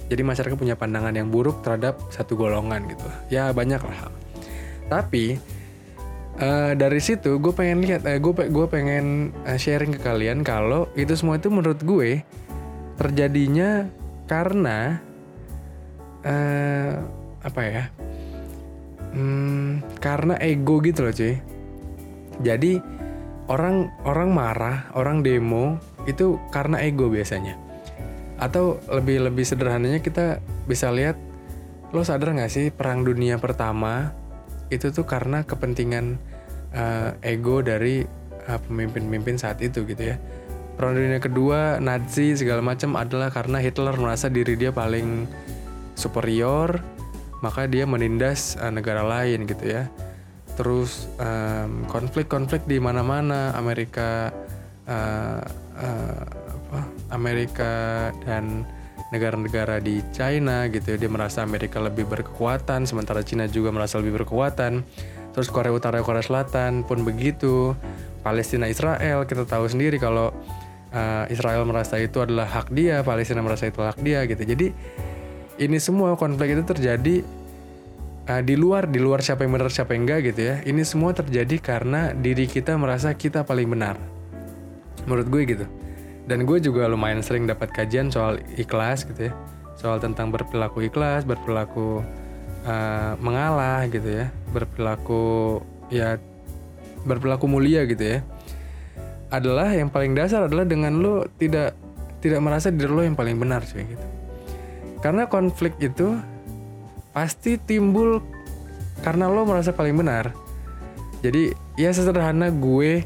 Jadi 0.09 0.21
masyarakat 0.25 0.57
punya 0.57 0.73
pandangan 0.73 1.13
yang 1.13 1.29
buruk 1.29 1.61
terhadap 1.61 1.99
satu 2.09 2.33
golongan 2.33 2.89
gitu. 2.89 3.05
Ya 3.29 3.53
banyak 3.53 3.83
lah 3.83 4.09
tapi 4.89 5.37
uh, 6.39 6.71
dari 6.73 6.99
situ 7.03 7.37
gue 7.37 7.53
pengen 7.53 7.85
lihat 7.85 8.07
uh, 8.07 8.17
gue 8.17 8.33
gue 8.49 8.67
pengen 8.71 9.35
uh, 9.45 9.59
sharing 9.59 9.95
ke 9.95 10.01
kalian 10.01 10.41
kalau 10.41 10.87
itu 10.95 11.13
semua 11.13 11.37
itu 11.37 11.51
menurut 11.51 11.79
gue 11.83 12.23
terjadinya 12.99 13.87
karena 14.27 14.99
uh, 16.23 16.99
apa 17.39 17.61
ya 17.63 17.83
hmm, 19.13 19.99
karena 19.99 20.35
ego 20.41 20.81
gitu 20.81 21.05
loh 21.05 21.13
cuy. 21.13 21.35
Jadi 22.39 22.79
orang 23.51 23.91
orang 24.05 24.29
marah 24.31 24.77
orang 24.95 25.25
demo 25.25 25.81
itu 26.07 26.39
karena 26.53 26.79
ego 26.83 27.09
biasanya. 27.11 27.57
Atau 28.39 28.79
lebih 28.87 29.27
lebih 29.27 29.43
sederhananya 29.43 29.99
kita 29.99 30.39
bisa 30.63 30.93
lihat 30.93 31.19
lo 31.91 32.05
sadar 32.05 32.37
nggak 32.37 32.53
sih 32.53 32.69
perang 32.69 33.01
dunia 33.01 33.41
pertama 33.41 34.13
itu 34.69 34.93
tuh 34.93 35.09
karena 35.09 35.41
kepentingan 35.41 36.21
uh, 36.73 37.15
ego 37.25 37.61
dari 37.61 38.03
uh, 38.49 38.59
pemimpin-pemimpin 38.67 39.37
saat 39.37 39.61
itu 39.61 39.85
gitu 39.85 40.13
ya. 40.13 40.17
Perang 40.79 40.95
dunia 40.95 41.19
kedua 41.19 41.77
Nazi 41.83 42.39
segala 42.39 42.63
macam 42.63 42.95
adalah 42.95 43.27
karena 43.29 43.59
Hitler 43.59 43.95
merasa 43.99 44.31
diri 44.31 44.55
dia 44.55 44.71
paling 44.71 45.27
superior 45.99 46.79
maka 47.43 47.67
dia 47.67 47.83
menindas 47.83 48.55
uh, 48.59 48.71
negara 48.71 49.03
lain 49.03 49.47
gitu 49.47 49.65
ya. 49.65 49.87
Terus 50.59 51.07
konflik-konflik 51.87 52.67
um, 52.67 52.69
di 52.69 52.77
mana-mana 52.83 53.55
Amerika 53.55 54.27
uh, 54.91 55.39
uh, 55.79 56.23
apa 56.69 56.81
Amerika 57.15 57.73
dan 58.27 58.67
negara-negara 59.09 59.81
di 59.81 60.05
China 60.13 60.69
gitu 60.69 60.93
ya 60.93 60.97
dia 61.01 61.09
merasa 61.09 61.41
Amerika 61.41 61.81
lebih 61.81 62.05
berkekuatan 62.05 62.85
sementara 62.85 63.25
China 63.25 63.49
juga 63.49 63.73
merasa 63.73 63.97
lebih 63.97 64.21
berkekuatan 64.21 64.85
terus 65.39 65.55
Korea 65.55 65.71
Utara 65.71 66.03
Korea 66.03 66.19
Selatan 66.19 66.83
pun 66.83 67.07
begitu. 67.07 67.71
Palestina 68.19 68.67
Israel. 68.67 69.23
Kita 69.23 69.47
tahu 69.47 69.71
sendiri 69.71 69.95
kalau 69.95 70.35
uh, 70.91 71.25
Israel 71.31 71.63
merasa 71.63 71.95
itu 71.95 72.19
adalah 72.19 72.43
hak 72.43 72.75
dia 72.75 72.99
Palestina 73.07 73.39
merasa 73.39 73.71
itu 73.71 73.79
hak 73.79 74.03
dia 74.03 74.27
gitu. 74.27 74.43
Jadi 74.43 74.75
ini 75.63 75.79
semua 75.79 76.19
konflik 76.19 76.59
itu 76.59 76.63
terjadi 76.67 77.23
uh, 78.27 78.43
di 78.43 78.59
luar 78.59 78.91
di 78.91 78.99
luar 78.99 79.23
siapa 79.23 79.47
yang 79.47 79.55
benar 79.55 79.71
siapa 79.71 79.95
yang 79.95 80.03
enggak 80.03 80.35
gitu 80.35 80.41
ya. 80.51 80.55
Ini 80.67 80.83
semua 80.83 81.15
terjadi 81.15 81.55
karena 81.63 82.11
diri 82.11 82.43
kita 82.43 82.75
merasa 82.75 83.15
kita 83.15 83.47
paling 83.47 83.71
benar. 83.71 83.95
Menurut 85.07 85.31
gue 85.31 85.41
gitu. 85.47 85.65
Dan 86.27 86.43
gue 86.43 86.59
juga 86.59 86.91
lumayan 86.91 87.23
sering 87.23 87.47
dapat 87.47 87.71
kajian 87.71 88.11
soal 88.11 88.43
ikhlas 88.59 89.07
gitu 89.07 89.31
ya. 89.31 89.33
Soal 89.79 90.03
tentang 90.03 90.35
berperilaku 90.35 90.91
ikhlas 90.91 91.23
berperilaku 91.23 92.03
uh, 92.65 93.13
mengalah 93.19 93.85
gitu 93.87 94.09
ya 94.09 94.25
berperilaku 94.51 95.59
ya 95.91 96.17
berperilaku 97.03 97.45
mulia 97.47 97.85
gitu 97.87 98.17
ya 98.17 98.19
adalah 99.29 99.69
yang 99.71 99.93
paling 99.93 100.17
dasar 100.17 100.49
adalah 100.49 100.65
dengan 100.65 100.97
lo 100.97 101.29
tidak 101.37 101.77
tidak 102.19 102.41
merasa 102.41 102.73
diri 102.73 102.89
lo 102.89 103.05
yang 103.05 103.15
paling 103.15 103.37
benar 103.37 103.61
sih 103.63 103.85
gitu 103.85 104.05
karena 104.99 105.31
konflik 105.31 105.77
itu 105.79 106.19
pasti 107.15 107.55
timbul 107.55 108.19
karena 108.99 109.31
lo 109.31 109.47
merasa 109.47 109.71
paling 109.71 109.95
benar. 109.95 110.35
Jadi 111.19 111.51
ya 111.75 111.91
sesederhana 111.91 112.51
gue 112.51 113.03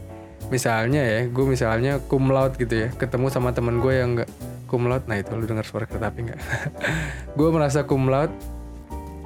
misalnya 0.49 1.01
ya, 1.01 1.19
gue 1.29 1.45
misalnya 1.45 1.97
cum 2.05 2.29
laude 2.29 2.57
gitu 2.61 2.85
ya, 2.85 2.89
ketemu 2.93 3.29
sama 3.33 3.53
teman 3.53 3.81
gue 3.81 3.93
yang 3.93 4.09
nggak 4.17 4.29
cum 4.69 4.85
laude, 4.85 5.05
nah 5.09 5.17
itu 5.17 5.33
lo 5.33 5.45
dengar 5.45 5.65
suara 5.65 5.89
kereta 5.89 6.13
api 6.13 6.29
nggak? 6.29 6.41
gue 7.37 7.49
merasa 7.49 7.85
cum 7.85 8.05
laude, 8.09 8.33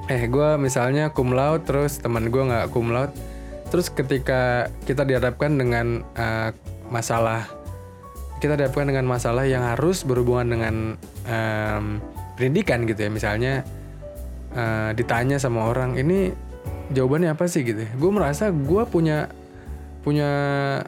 eh 0.08 0.24
gue 0.24 0.48
misalnya 0.56 1.12
cum 1.12 1.36
laude 1.36 1.68
terus 1.68 2.00
teman 2.00 2.32
gue 2.32 2.40
nggak 2.40 2.72
cum 2.72 2.88
laude, 2.90 3.12
terus 3.68 3.92
ketika 3.92 4.72
kita 4.88 5.04
dihadapkan 5.04 5.52
dengan 5.60 6.00
uh, 6.16 6.50
masalah, 6.88 7.44
kita 8.40 8.56
dihadapkan 8.56 8.88
dengan 8.88 9.04
masalah 9.04 9.44
yang 9.44 9.60
harus 9.60 10.08
berhubungan 10.08 10.48
dengan 10.48 10.74
um, 11.28 12.00
pendidikan 12.40 12.88
gitu 12.88 13.04
ya, 13.04 13.10
misalnya 13.12 13.54
uh, 14.56 14.96
ditanya 14.96 15.36
sama 15.36 15.68
orang 15.68 16.00
ini 16.00 16.32
jawabannya 16.88 17.36
apa 17.36 17.44
sih? 17.44 17.60
gitu 17.68 17.84
gue 17.84 18.10
merasa 18.10 18.48
gue 18.48 18.82
punya 18.88 19.28
punya 20.00 20.30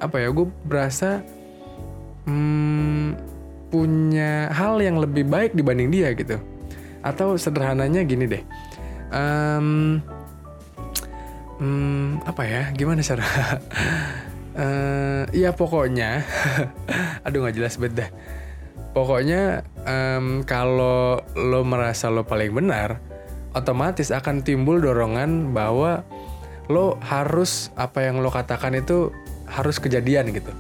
apa 0.01 0.17
ya 0.17 0.33
gue 0.33 0.49
berasa 0.65 1.21
hmm, 2.25 3.21
punya 3.69 4.49
hal 4.49 4.81
yang 4.81 4.97
lebih 4.97 5.29
baik 5.29 5.53
dibanding 5.53 5.93
dia 5.93 6.09
gitu. 6.17 6.41
Atau 7.01 7.41
sederhananya 7.41 8.05
gini 8.05 8.29
deh 8.29 8.45
um, 9.11 9.99
hmm, 11.59 12.25
apa 12.25 12.43
ya 12.47 12.63
gimana 12.75 13.05
cara 13.05 13.27
uh, 14.57 15.23
ya 15.45 15.53
pokoknya 15.55 16.25
aduh 17.27 17.45
nggak 17.45 17.57
jelas 17.59 17.77
beda 17.77 18.09
pokoknya 18.97 19.63
um, 19.87 20.43
kalau 20.43 21.23
lo 21.39 21.61
merasa 21.63 22.11
lo 22.11 22.27
paling 22.27 22.55
benar 22.55 22.99
otomatis 23.55 24.15
akan 24.15 24.47
timbul 24.47 24.79
dorongan 24.79 25.51
bahwa 25.51 26.07
lo 26.71 26.95
harus 27.03 27.75
apa 27.75 28.07
yang 28.07 28.23
lo 28.23 28.31
katakan 28.31 28.79
itu 28.79 29.11
harus 29.51 29.83
kejadian 29.83 30.31
gitu. 30.31 30.55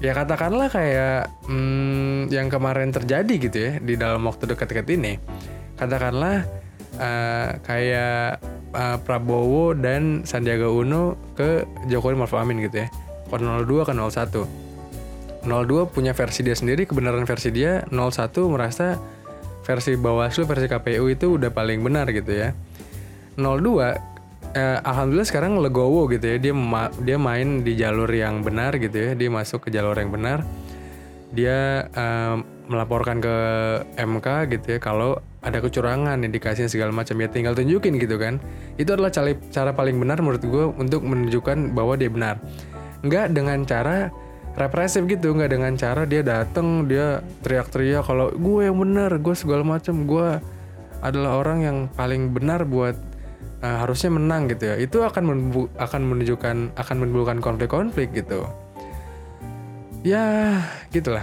Ya 0.00 0.12
katakanlah 0.16 0.72
kayak 0.72 1.28
hmm, 1.48 2.32
yang 2.32 2.48
kemarin 2.48 2.92
terjadi 2.92 3.34
gitu 3.36 3.56
ya 3.56 3.72
di 3.80 3.94
dalam 4.00 4.24
waktu 4.24 4.48
dekat-dekat 4.48 4.88
ini. 4.96 5.20
Katakanlah 5.76 6.48
uh, 6.98 7.58
kayak 7.66 8.38
uh, 8.72 8.96
Prabowo 9.02 9.74
dan 9.74 10.22
Sandiaga 10.22 10.70
Uno 10.70 11.18
ke 11.34 11.66
Jokowi 11.90 12.14
Maruf 12.14 12.36
Amin 12.38 12.62
gitu 12.62 12.84
ya. 12.84 12.88
Ke 13.26 13.36
02 13.38 13.88
ke 13.88 13.92
01. 13.92 14.66
02 15.46 15.94
punya 15.94 16.10
versi 16.10 16.42
dia 16.42 16.58
sendiri, 16.58 16.90
kebenaran 16.90 17.22
versi 17.22 17.54
dia, 17.54 17.86
01 17.90 18.34
merasa 18.50 18.98
versi 19.66 19.98
Bawaslu 19.98 20.46
versi 20.46 20.66
KPU 20.70 21.10
itu 21.10 21.38
udah 21.38 21.50
paling 21.50 21.82
benar 21.82 22.10
gitu 22.14 22.30
ya. 22.30 22.54
02 23.38 24.54
eh, 24.54 24.78
alhamdulillah 24.82 25.28
sekarang 25.28 25.58
legowo 25.58 26.06
gitu 26.06 26.22
ya. 26.22 26.36
Dia 26.38 26.54
ma 26.54 26.90
dia 27.02 27.18
main 27.18 27.66
di 27.66 27.74
jalur 27.74 28.08
yang 28.10 28.46
benar 28.46 28.78
gitu 28.78 28.94
ya. 28.94 29.10
Dia 29.18 29.28
masuk 29.30 29.66
ke 29.66 29.68
jalur 29.74 29.98
yang 29.98 30.14
benar. 30.14 30.46
Dia 31.34 31.90
eh, 31.90 32.36
melaporkan 32.70 33.18
ke 33.18 33.36
MK 33.98 34.26
gitu 34.54 34.66
ya. 34.76 34.78
Kalau 34.78 35.18
ada 35.46 35.62
kecurangan 35.62 36.18
indikasinya 36.26 36.66
segala 36.66 36.90
macam 36.90 37.14
ya 37.22 37.30
tinggal 37.30 37.54
tunjukin 37.54 38.02
gitu 38.02 38.18
kan. 38.18 38.42
Itu 38.74 38.98
adalah 38.98 39.14
cara 39.14 39.30
cara 39.54 39.70
paling 39.70 39.94
benar 39.94 40.18
menurut 40.18 40.42
gue 40.42 40.64
untuk 40.74 41.06
menunjukkan 41.06 41.70
bahwa 41.70 41.94
dia 41.94 42.10
benar. 42.10 42.42
Nggak 43.06 43.30
dengan 43.30 43.62
cara 43.62 44.10
represif 44.58 45.06
gitu 45.06 45.36
nggak 45.36 45.52
dengan 45.52 45.72
cara 45.78 46.08
dia 46.08 46.24
dateng 46.24 46.88
dia 46.88 47.20
teriak-teriak 47.44 48.08
kalau 48.08 48.32
gue 48.32 48.64
yang 48.64 48.80
benar 48.80 49.12
gue 49.20 49.36
segala 49.36 49.60
macam 49.60 50.08
gue 50.08 50.40
adalah 51.04 51.44
orang 51.44 51.58
yang 51.60 51.78
paling 51.92 52.32
benar 52.32 52.64
buat 52.64 52.96
uh, 53.62 53.76
harusnya 53.86 54.10
menang 54.10 54.50
gitu 54.50 54.74
ya. 54.74 54.76
Itu 54.80 55.06
akan 55.06 55.54
akan 55.78 56.00
menunjukkan 56.02 56.56
akan 56.74 56.96
menimbulkan 56.98 57.38
konflik-konflik 57.38 58.10
gitu. 58.16 58.48
Ya 60.02 60.58
gitulah. 60.90 61.22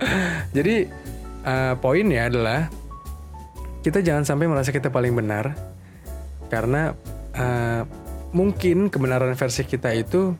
Jadi 0.56 0.88
uh, 1.44 1.74
poinnya 1.76 2.28
adalah 2.28 2.79
kita 3.80 4.04
jangan 4.04 4.28
sampai 4.28 4.46
merasa 4.48 4.70
kita 4.70 4.92
paling 4.92 5.16
benar 5.16 5.56
karena 6.52 6.92
uh, 7.36 7.82
mungkin 8.30 8.90
kebenaran 8.90 9.34
versi 9.34 9.66
kita 9.66 9.94
itu 9.94 10.34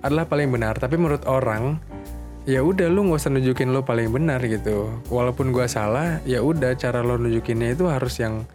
adalah 0.00 0.26
paling 0.26 0.48
benar. 0.48 0.80
Tapi 0.80 0.96
menurut 0.96 1.26
orang 1.28 1.78
ya 2.48 2.64
udah 2.64 2.88
lu 2.88 3.10
nggak 3.10 3.20
usah 3.20 3.32
nunjukin 3.32 3.70
lo 3.70 3.84
paling 3.84 4.10
benar 4.10 4.40
gitu. 4.44 4.88
Walaupun 5.12 5.52
gua 5.52 5.68
salah 5.68 6.22
ya 6.24 6.40
udah 6.40 6.74
cara 6.78 7.04
lo 7.04 7.20
nunjukinnya 7.20 7.76
itu 7.76 7.86
harus 7.86 8.16
yang 8.18 8.46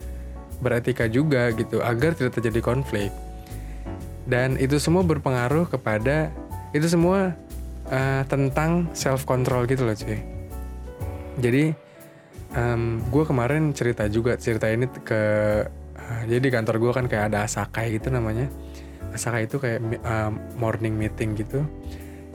beretika 0.63 1.05
juga 1.11 1.51
gitu 1.53 1.83
agar 1.83 2.17
tidak 2.17 2.39
terjadi 2.41 2.59
konflik. 2.63 3.11
Dan 4.25 4.57
itu 4.57 4.81
semua 4.81 5.05
berpengaruh 5.05 5.69
kepada 5.69 6.33
itu 6.73 6.89
semua 6.89 7.37
uh, 7.93 8.23
tentang 8.25 8.89
self 8.97 9.23
control 9.29 9.69
gitu 9.69 9.85
loh 9.85 9.93
cuy. 9.93 10.19
Jadi 11.37 11.84
um, 12.55 13.03
gue 13.11 13.23
kemarin 13.27 13.75
cerita 13.75 14.07
juga 14.09 14.39
cerita 14.39 14.71
ini 14.71 14.87
ke 14.89 15.21
uh, 15.95 16.21
jadi 16.25 16.41
di 16.41 16.51
kantor 16.51 16.81
gue 16.81 16.91
kan 16.95 17.05
kayak 17.05 17.35
ada 17.35 17.45
asakai 17.45 17.99
gitu 17.99 18.09
namanya. 18.09 18.49
Saka 19.15 19.43
itu 19.43 19.61
kayak 19.61 19.79
uh, 20.03 20.31
morning 20.59 20.95
meeting 20.97 21.39
gitu. 21.39 21.63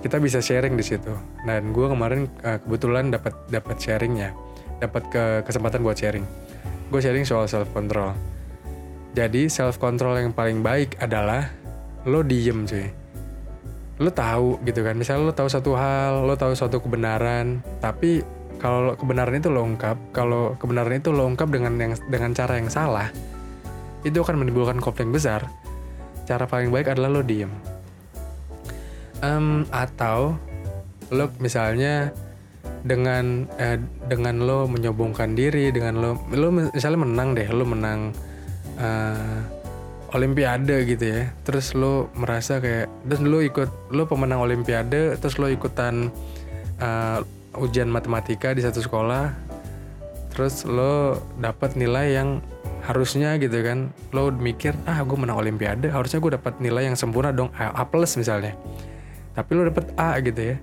Kita 0.00 0.16
bisa 0.16 0.40
sharing 0.40 0.80
di 0.80 0.84
situ. 0.84 1.12
Dan 1.44 1.76
gue 1.76 1.86
kemarin 1.88 2.24
uh, 2.44 2.56
kebetulan 2.60 3.12
dapat 3.12 3.36
dapat 3.52 3.76
sharingnya. 3.76 4.32
Dapat 4.80 5.02
ke 5.12 5.24
kesempatan 5.44 5.84
buat 5.84 5.96
sharing. 5.96 6.24
Gue 6.88 7.04
sharing 7.04 7.28
soal 7.28 7.44
self 7.44 7.68
control 7.76 8.16
jadi 9.10 9.50
self 9.50 9.82
control 9.82 10.22
yang 10.22 10.30
paling 10.30 10.62
baik 10.62 10.94
adalah 11.02 11.50
lo 12.06 12.22
diem 12.22 12.62
cuy. 12.62 12.86
Lo 14.00 14.10
tahu 14.14 14.62
gitu 14.62 14.86
kan. 14.86 14.94
Misalnya 14.94 15.30
lo 15.30 15.34
tahu 15.34 15.48
satu 15.50 15.74
hal 15.74 16.24
lo 16.24 16.34
tahu 16.38 16.54
suatu 16.54 16.78
kebenaran 16.78 17.60
tapi 17.82 18.22
kalau 18.60 18.92
kebenaran 18.94 19.40
itu 19.40 19.48
lo 19.48 19.64
ungkap 19.64 19.96
kalau 20.12 20.54
kebenaran 20.60 21.00
itu 21.00 21.10
lo 21.10 21.24
ungkap 21.24 21.48
dengan 21.48 21.80
yang 21.80 21.92
dengan 22.12 22.36
cara 22.36 22.60
yang 22.60 22.68
salah 22.68 23.08
itu 24.04 24.20
akan 24.20 24.40
menimbulkan 24.40 24.80
konflik 24.80 25.08
besar. 25.12 25.44
Cara 26.24 26.48
paling 26.48 26.72
baik 26.72 26.92
adalah 26.92 27.20
lo 27.20 27.22
diem. 27.24 27.50
Um, 29.20 29.68
atau 29.68 30.40
lo 31.12 31.28
misalnya 31.42 32.14
dengan 32.80 33.44
eh, 33.60 33.76
dengan 34.08 34.40
lo 34.40 34.64
menyombongkan 34.64 35.36
diri 35.36 35.68
dengan 35.68 36.00
lo 36.00 36.10
lo 36.32 36.48
misalnya 36.48 37.04
menang 37.04 37.36
deh 37.36 37.48
lo 37.52 37.68
menang 37.68 38.16
uh, 38.80 39.40
olimpiade 40.16 40.88
gitu 40.88 41.04
ya. 41.04 41.28
Terus 41.44 41.76
lo 41.76 42.08
merasa 42.16 42.56
kayak 42.62 42.88
terus 43.04 43.20
lo 43.20 43.44
ikut 43.44 43.92
lo 43.92 44.08
pemenang 44.08 44.40
olimpiade 44.40 45.20
terus 45.20 45.36
lo 45.36 45.52
ikutan 45.52 46.08
uh, 46.80 47.20
ujian 47.58 47.90
matematika 47.90 48.54
di 48.54 48.62
satu 48.62 48.78
sekolah 48.82 49.34
terus 50.30 50.62
lo 50.62 51.18
dapat 51.42 51.74
nilai 51.74 52.14
yang 52.14 52.38
harusnya 52.86 53.36
gitu 53.36 53.60
kan. 53.60 53.92
Lo 54.14 54.32
mikir 54.32 54.72
ah 54.88 55.02
gue 55.04 55.18
menang 55.18 55.36
olimpiade 55.42 55.90
harusnya 55.92 56.22
gue 56.22 56.32
dapat 56.38 56.58
nilai 56.62 56.88
yang 56.88 56.96
sempurna 56.96 57.34
dong 57.34 57.52
A, 57.58 57.74
A 57.74 57.84
plus 57.84 58.16
misalnya. 58.16 58.56
Tapi 59.36 59.50
lo 59.52 59.68
dapet 59.68 59.92
A 60.00 60.16
gitu 60.22 60.54
ya. 60.54 60.56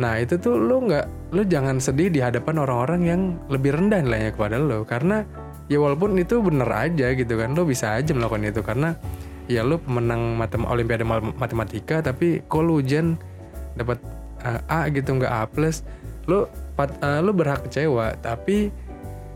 Nah 0.00 0.16
itu 0.16 0.40
tuh 0.40 0.56
lo 0.56 0.80
nggak 0.80 1.34
lo 1.34 1.42
jangan 1.44 1.76
sedih 1.82 2.08
di 2.08 2.24
hadapan 2.24 2.62
orang-orang 2.62 3.00
yang 3.04 3.20
lebih 3.52 3.76
rendah 3.76 4.00
nilainya 4.00 4.30
kepada 4.32 4.56
lo. 4.56 4.86
Karena 4.88 5.26
ya 5.68 5.78
walaupun 5.78 6.16
itu 6.16 6.40
bener 6.40 6.70
aja 6.70 7.12
gitu 7.12 7.34
kan 7.36 7.52
lo 7.52 7.68
bisa 7.68 7.98
aja 7.98 8.16
melakukan 8.16 8.48
itu. 8.48 8.62
Karena 8.64 8.96
ya 9.50 9.66
lo 9.66 9.82
pemenang 9.82 10.38
matem 10.38 10.62
olimpiade 10.64 11.04
matematika 11.36 12.00
tapi 12.00 12.40
kok 12.46 12.62
lo 12.62 12.80
ujian 12.80 13.18
dapat 13.76 14.19
A 14.44 14.88
gitu 14.90 15.16
nggak 15.16 15.32
A 15.32 15.42
plus 15.46 15.84
lo 16.28 16.48
pat, 16.76 16.94
uh, 17.00 17.20
lo 17.20 17.32
berhak 17.32 17.66
kecewa. 17.68 18.16
Tapi 18.20 18.70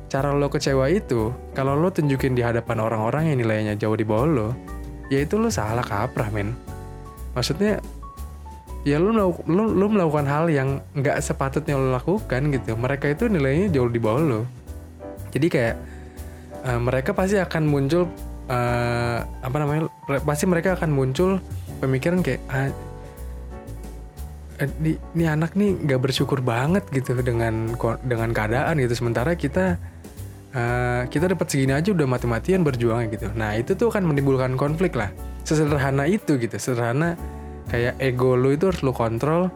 cara 0.08 0.30
lo 0.30 0.46
kecewa 0.46 0.86
itu 0.92 1.34
kalau 1.56 1.74
lo 1.74 1.90
tunjukin 1.90 2.38
di 2.38 2.42
hadapan 2.44 2.78
orang-orang 2.78 3.34
yang 3.34 3.38
nilainya 3.42 3.74
jauh 3.74 3.98
di 3.98 4.06
bawah 4.06 4.28
lo 4.30 4.48
ya 5.10 5.24
itu 5.24 5.36
lo 5.36 5.50
salah 5.50 5.82
kaprah 5.82 6.30
men. 6.30 6.54
Maksudnya 7.34 7.82
ya 8.86 9.00
lo, 9.00 9.10
lo, 9.48 9.64
lo 9.64 9.86
melakukan 9.88 10.28
hal 10.28 10.44
yang 10.52 10.84
nggak 10.94 11.18
sepatutnya 11.18 11.74
lo 11.74 11.92
lakukan 11.92 12.52
gitu. 12.52 12.76
Mereka 12.78 13.12
itu 13.12 13.26
nilainya 13.26 13.72
jauh 13.74 13.90
di 13.90 14.00
bawah 14.00 14.22
lo. 14.22 14.40
Jadi 15.34 15.46
kayak 15.50 15.76
uh, 16.62 16.80
mereka 16.80 17.10
pasti 17.10 17.36
akan 17.40 17.66
muncul 17.66 18.06
uh, 18.48 19.18
apa 19.24 19.56
namanya 19.58 19.90
pasti 20.22 20.44
mereka 20.46 20.78
akan 20.78 20.90
muncul 20.94 21.42
pemikiran 21.82 22.22
kayak 22.22 22.40
ah, 22.48 22.70
ini, 24.80 24.98
ini 25.16 25.24
anak 25.24 25.56
nih 25.56 25.76
nggak 25.84 26.00
bersyukur 26.00 26.40
banget 26.44 26.84
gitu 26.90 27.16
dengan 27.20 27.72
dengan 28.02 28.30
keadaan 28.30 28.80
gitu. 28.80 28.94
Sementara 28.94 29.34
kita 29.36 29.76
uh, 30.54 31.02
kita 31.10 31.30
dapat 31.30 31.46
segini 31.50 31.74
aja 31.74 31.90
udah 31.90 32.06
mati-matian 32.06 32.62
berjuang 32.62 33.10
gitu. 33.12 33.28
Nah 33.34 33.58
itu 33.58 33.74
tuh 33.74 33.90
akan 33.90 34.10
menimbulkan 34.10 34.54
konflik 34.54 34.94
lah. 34.94 35.10
Sesederhana 35.44 36.08
itu 36.08 36.40
gitu. 36.40 36.56
Sederhana 36.56 37.18
kayak 37.68 37.98
ego 38.00 38.38
lo 38.38 38.52
itu 38.54 38.70
harus 38.70 38.80
lo 38.80 38.92
kontrol. 38.94 39.50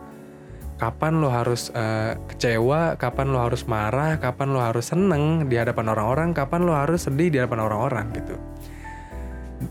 Kapan 0.78 1.18
lo 1.18 1.26
harus 1.26 1.74
uh, 1.74 2.14
kecewa, 2.30 2.94
kapan 3.02 3.34
lo 3.34 3.42
harus 3.42 3.66
marah, 3.66 4.14
kapan 4.22 4.54
lo 4.54 4.62
harus 4.62 4.94
seneng 4.94 5.50
di 5.50 5.58
hadapan 5.58 5.90
orang-orang, 5.90 6.30
kapan 6.30 6.62
lo 6.62 6.70
harus 6.70 7.10
sedih 7.10 7.34
di 7.34 7.42
hadapan 7.42 7.66
orang-orang 7.66 8.06
gitu. 8.14 8.38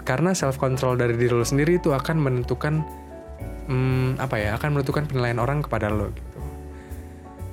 Karena 0.03 0.35
self 0.35 0.59
control 0.59 0.99
dari 0.99 1.15
diri 1.15 1.31
lo 1.31 1.47
sendiri 1.47 1.79
itu 1.79 1.95
akan 1.95 2.19
menentukan 2.19 2.83
hmm, 3.67 4.17
apa 4.17 4.35
ya, 4.39 4.55
akan 4.57 4.79
menentukan 4.79 5.05
penilaian 5.05 5.39
orang 5.39 5.61
kepada 5.61 5.91
lo 5.91 6.09
gitu. 6.11 6.39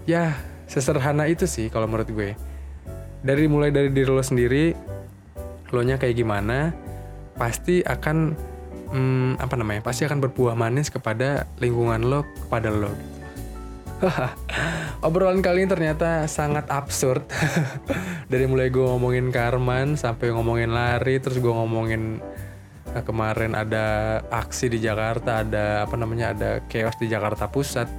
Ya, 0.09 0.39
sesederhana 0.71 1.29
itu 1.29 1.45
sih 1.45 1.69
kalau 1.69 1.91
menurut 1.91 2.09
gue. 2.09 2.31
Dari 3.25 3.49
mulai 3.49 3.73
dari 3.73 3.89
diri 3.89 4.09
lo 4.09 4.21
sendiri, 4.21 4.77
lo 5.73 5.81
nya 5.81 5.97
kayak 5.97 6.17
gimana, 6.17 6.77
pasti 7.37 7.81
akan 7.81 8.37
hmm, 8.93 9.41
apa 9.41 9.55
namanya, 9.57 9.81
pasti 9.81 10.05
akan 10.05 10.21
berbuah 10.25 10.55
manis 10.55 10.93
kepada 10.93 11.49
lingkungan 11.59 12.05
lo, 12.05 12.23
kepada 12.47 12.69
lo. 12.69 12.93
Gitu 12.93 13.15
Obrolan 15.07 15.41
kali 15.41 15.65
ini 15.65 15.71
ternyata 15.71 16.27
sangat 16.29 16.69
absurd. 16.69 17.25
Dari 18.31 18.45
mulai 18.49 18.69
gue 18.69 18.83
ngomongin 18.83 19.31
Karman 19.31 19.97
sampai 19.97 20.33
ngomongin 20.33 20.73
lari, 20.73 21.21
terus 21.21 21.39
gue 21.39 21.53
ngomongin 21.53 22.21
nah, 22.95 23.03
kemarin 23.03 23.53
ada 23.59 24.21
aksi 24.31 24.71
di 24.71 24.79
Jakarta, 24.79 25.43
ada 25.43 25.85
apa 25.85 25.99
namanya, 25.99 26.31
ada 26.31 26.51
chaos 26.71 26.95
di 26.97 27.11
Jakarta 27.11 27.51
Pusat. 27.51 27.91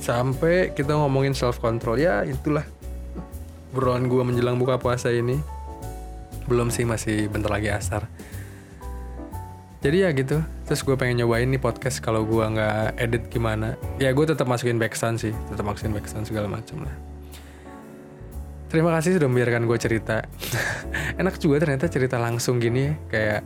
Sampai 0.00 0.72
kita 0.72 0.94
ngomongin 0.96 1.34
self 1.34 1.58
control 1.58 2.00
ya 2.00 2.24
itulah 2.24 2.64
obrolan 3.74 4.06
gue 4.06 4.22
menjelang 4.22 4.56
buka 4.56 4.78
puasa 4.78 5.10
ini. 5.10 5.36
Belum 6.46 6.70
sih 6.72 6.88
masih 6.88 7.28
bentar 7.28 7.52
lagi 7.52 7.68
asar 7.68 8.08
jadi 9.80 10.08
ya 10.08 10.08
gitu 10.12 10.44
terus 10.68 10.80
gue 10.84 10.94
pengen 10.94 11.24
nyobain 11.24 11.48
nih 11.48 11.60
podcast 11.60 12.04
kalau 12.04 12.22
gue 12.28 12.44
nggak 12.44 13.00
edit 13.00 13.22
gimana 13.32 13.80
ya 13.96 14.12
gue 14.12 14.24
tetap 14.28 14.44
masukin 14.44 14.76
backsound 14.76 15.16
sih 15.18 15.32
tetap 15.48 15.64
masukin 15.64 15.96
backsound 15.96 16.28
segala 16.28 16.46
macam 16.52 16.84
lah 16.84 16.94
terima 18.68 18.92
kasih 18.94 19.16
sudah 19.16 19.26
membiarkan 19.26 19.64
gue 19.64 19.78
cerita 19.80 20.20
enak 21.20 21.40
juga 21.40 21.64
ternyata 21.64 21.88
cerita 21.88 22.20
langsung 22.20 22.60
gini 22.60 22.92
kayak 23.08 23.42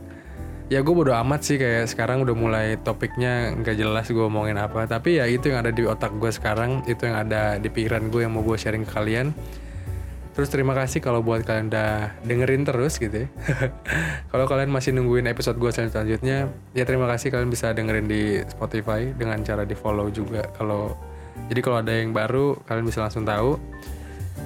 ya 0.65 0.81
gue 0.81 0.93
bodo 0.97 1.13
amat 1.13 1.45
sih 1.45 1.61
kayak 1.61 1.85
sekarang 1.85 2.25
udah 2.25 2.33
mulai 2.33 2.67
topiknya 2.81 3.53
nggak 3.53 3.75
jelas 3.77 4.09
gue 4.09 4.17
ngomongin 4.17 4.57
apa 4.57 4.89
tapi 4.89 5.21
ya 5.21 5.29
itu 5.29 5.53
yang 5.53 5.61
ada 5.61 5.69
di 5.69 5.85
otak 5.85 6.17
gue 6.17 6.33
sekarang 6.33 6.81
itu 6.89 7.05
yang 7.05 7.21
ada 7.21 7.61
di 7.61 7.69
pikiran 7.69 8.09
gue 8.09 8.25
yang 8.25 8.33
mau 8.33 8.41
gue 8.41 8.57
sharing 8.57 8.81
ke 8.81 8.91
kalian 8.93 9.29
Terus 10.35 10.51
terima 10.51 10.75
kasih 10.75 10.99
kalau 10.99 11.23
buat 11.23 11.47
kalian 11.47 11.71
udah 11.71 12.11
dengerin 12.27 12.67
terus 12.67 12.99
gitu 12.99 13.23
ya. 13.23 13.27
kalau 14.35 14.43
kalian 14.51 14.67
masih 14.67 14.91
nungguin 14.91 15.31
episode 15.31 15.55
gue 15.55 15.71
selanjutnya, 15.71 16.51
ya 16.75 16.83
terima 16.83 17.07
kasih 17.07 17.31
kalian 17.31 17.47
bisa 17.47 17.71
dengerin 17.71 18.03
di 18.03 18.43
Spotify 18.43 19.15
dengan 19.15 19.39
cara 19.47 19.63
di 19.63 19.79
follow 19.79 20.11
juga. 20.11 20.43
Kalau 20.59 20.91
jadi 21.47 21.63
kalau 21.63 21.79
ada 21.79 21.95
yang 21.95 22.11
baru 22.11 22.59
kalian 22.67 22.83
bisa 22.83 22.99
langsung 22.99 23.23
tahu. 23.23 23.55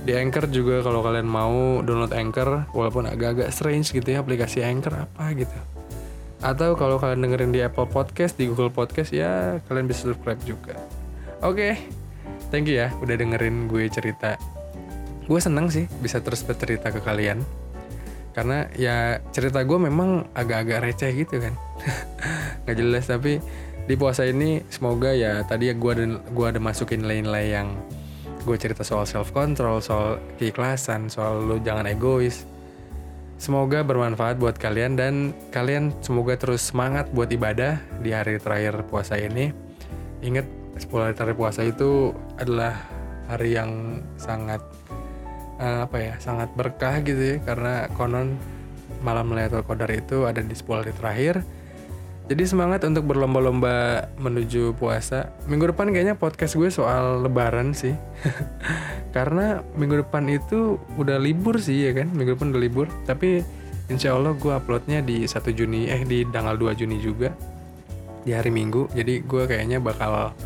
Di 0.06 0.14
Anchor 0.14 0.46
juga 0.54 0.86
kalau 0.86 1.02
kalian 1.02 1.26
mau 1.26 1.82
download 1.82 2.14
Anchor, 2.14 2.70
walaupun 2.70 3.10
agak-agak 3.10 3.50
strange 3.50 3.90
gitu 3.90 4.06
ya 4.14 4.22
aplikasi 4.22 4.62
Anchor 4.62 4.94
apa 4.94 5.34
gitu. 5.34 5.79
Atau 6.40 6.80
kalau 6.80 6.96
kalian 6.98 7.24
dengerin 7.24 7.52
di 7.52 7.60
Apple 7.60 7.88
Podcast, 7.88 8.40
di 8.40 8.48
Google 8.48 8.72
Podcast 8.72 9.12
ya 9.12 9.60
kalian 9.68 9.86
bisa 9.88 10.08
subscribe 10.08 10.40
juga. 10.48 10.76
Oke, 11.44 11.56
okay. 11.56 11.74
thank 12.50 12.68
you 12.68 12.80
ya 12.80 12.92
udah 13.00 13.16
dengerin 13.16 13.68
gue 13.68 13.86
cerita 13.92 14.40
gue 15.30 15.38
seneng 15.38 15.70
sih 15.70 15.86
bisa 16.02 16.18
terus 16.26 16.42
bercerita 16.42 16.90
ke 16.90 17.06
kalian 17.06 17.46
karena 18.34 18.66
ya 18.74 19.22
cerita 19.30 19.62
gue 19.62 19.78
memang 19.78 20.26
agak-agak 20.34 20.90
receh 20.90 21.14
gitu 21.14 21.38
kan 21.38 21.54
nggak 22.66 22.78
jelas 22.78 23.06
tapi 23.06 23.38
di 23.86 23.94
puasa 23.94 24.26
ini 24.26 24.66
semoga 24.74 25.14
ya 25.14 25.46
tadi 25.46 25.70
ya 25.70 25.78
gue 25.78 25.92
ada 25.94 26.06
gue 26.18 26.46
ada 26.50 26.58
masukin 26.58 27.06
nilai-nilai 27.06 27.46
yang 27.54 27.78
gue 28.42 28.58
cerita 28.58 28.82
soal 28.82 29.06
self 29.06 29.30
control 29.30 29.86
soal 29.86 30.18
keikhlasan 30.42 31.14
soal 31.14 31.46
lu 31.46 31.62
jangan 31.62 31.86
egois 31.86 32.50
semoga 33.40 33.82
bermanfaat 33.82 34.36
buat 34.36 34.60
kalian 34.60 35.00
dan 35.00 35.32
kalian 35.50 35.96
semoga 36.04 36.36
terus 36.36 36.70
semangat 36.70 37.08
buat 37.16 37.32
ibadah 37.32 37.80
di 38.04 38.12
hari 38.12 38.36
terakhir 38.38 38.84
puasa 38.92 39.16
ini 39.16 39.56
ingat 40.20 40.44
10 40.76 40.92
hari 40.92 41.16
terakhir 41.16 41.38
puasa 41.40 41.64
itu 41.64 42.12
adalah 42.36 42.76
hari 43.32 43.56
yang 43.56 44.04
sangat 44.20 44.60
uh, 45.60 45.88
apa 45.88 45.98
ya 45.98 46.14
sangat 46.20 46.52
berkah 46.54 47.00
gitu 47.00 47.36
ya 47.36 47.38
karena 47.44 47.88
konon 47.96 48.36
malam 49.00 49.32
Lailatul 49.32 49.64
Qadar 49.64 49.92
itu 49.96 50.28
ada 50.28 50.44
di 50.44 50.56
10 50.56 50.82
hari 50.84 50.94
terakhir. 50.96 51.36
Jadi 52.30 52.46
semangat 52.46 52.86
untuk 52.86 53.10
berlomba-lomba 53.10 54.06
menuju 54.22 54.78
puasa. 54.78 55.34
Minggu 55.50 55.74
depan 55.74 55.90
kayaknya 55.90 56.14
podcast 56.14 56.54
gue 56.54 56.70
soal 56.70 57.26
lebaran 57.26 57.74
sih. 57.74 57.98
Karena 59.18 59.66
minggu 59.74 60.06
depan 60.06 60.30
itu 60.30 60.78
udah 60.94 61.18
libur 61.18 61.58
sih 61.58 61.90
ya 61.90 61.92
kan. 61.98 62.14
Minggu 62.14 62.38
depan 62.38 62.54
udah 62.54 62.62
libur. 62.62 62.86
Tapi 63.10 63.42
insya 63.90 64.14
Allah 64.14 64.38
gue 64.38 64.54
uploadnya 64.54 65.02
di 65.02 65.26
1 65.26 65.42
Juni, 65.58 65.90
eh 65.90 66.06
di 66.06 66.22
tanggal 66.30 66.54
2 66.54 66.78
Juni 66.78 67.02
juga. 67.02 67.34
Di 68.22 68.38
hari 68.38 68.54
Minggu. 68.54 68.94
Jadi 68.94 69.26
gue 69.26 69.44
kayaknya 69.50 69.82
bakal 69.82 70.38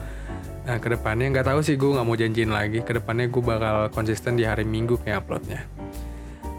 Nah 0.64 0.80
ke 0.80 0.88
depannya 0.88 1.28
nggak 1.28 1.52
tahu 1.52 1.60
sih 1.60 1.76
gue 1.76 1.92
nggak 1.92 2.08
mau 2.08 2.16
janjiin 2.16 2.48
lagi. 2.48 2.80
Ke 2.80 2.96
depannya 2.96 3.28
gue 3.28 3.44
bakal 3.44 3.92
konsisten 3.92 4.40
di 4.40 4.48
hari 4.48 4.64
Minggu 4.64 5.04
kayak 5.04 5.28
uploadnya. 5.28 5.68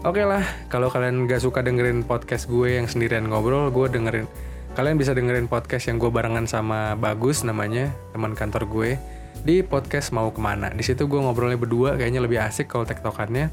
Oke 0.05 0.21
okay 0.21 0.25
lah, 0.29 0.45
kalau 0.69 0.93
kalian 0.93 1.25
gak 1.25 1.41
suka 1.41 1.65
dengerin 1.65 2.05
podcast 2.05 2.45
gue 2.45 2.77
yang 2.77 2.85
sendirian 2.85 3.25
ngobrol, 3.25 3.73
gue 3.73 3.89
dengerin. 3.89 4.29
Kalian 4.75 4.99
bisa 4.99 5.15
dengerin 5.15 5.47
podcast 5.47 5.87
yang 5.87 6.03
gue 6.03 6.11
barengan 6.11 6.43
sama 6.51 6.99
Bagus 6.99 7.47
namanya, 7.47 7.95
teman 8.11 8.35
kantor 8.35 8.67
gue 8.67 8.99
di 9.47 9.63
podcast 9.63 10.11
mau 10.11 10.27
ke 10.35 10.43
mana. 10.43 10.67
Di 10.67 10.83
situ 10.83 11.07
gue 11.07 11.15
ngobrolnya 11.15 11.55
berdua, 11.55 11.95
kayaknya 11.95 12.19
lebih 12.19 12.43
asik 12.43 12.67
kalau 12.67 12.83
tektokannya. 12.83 13.47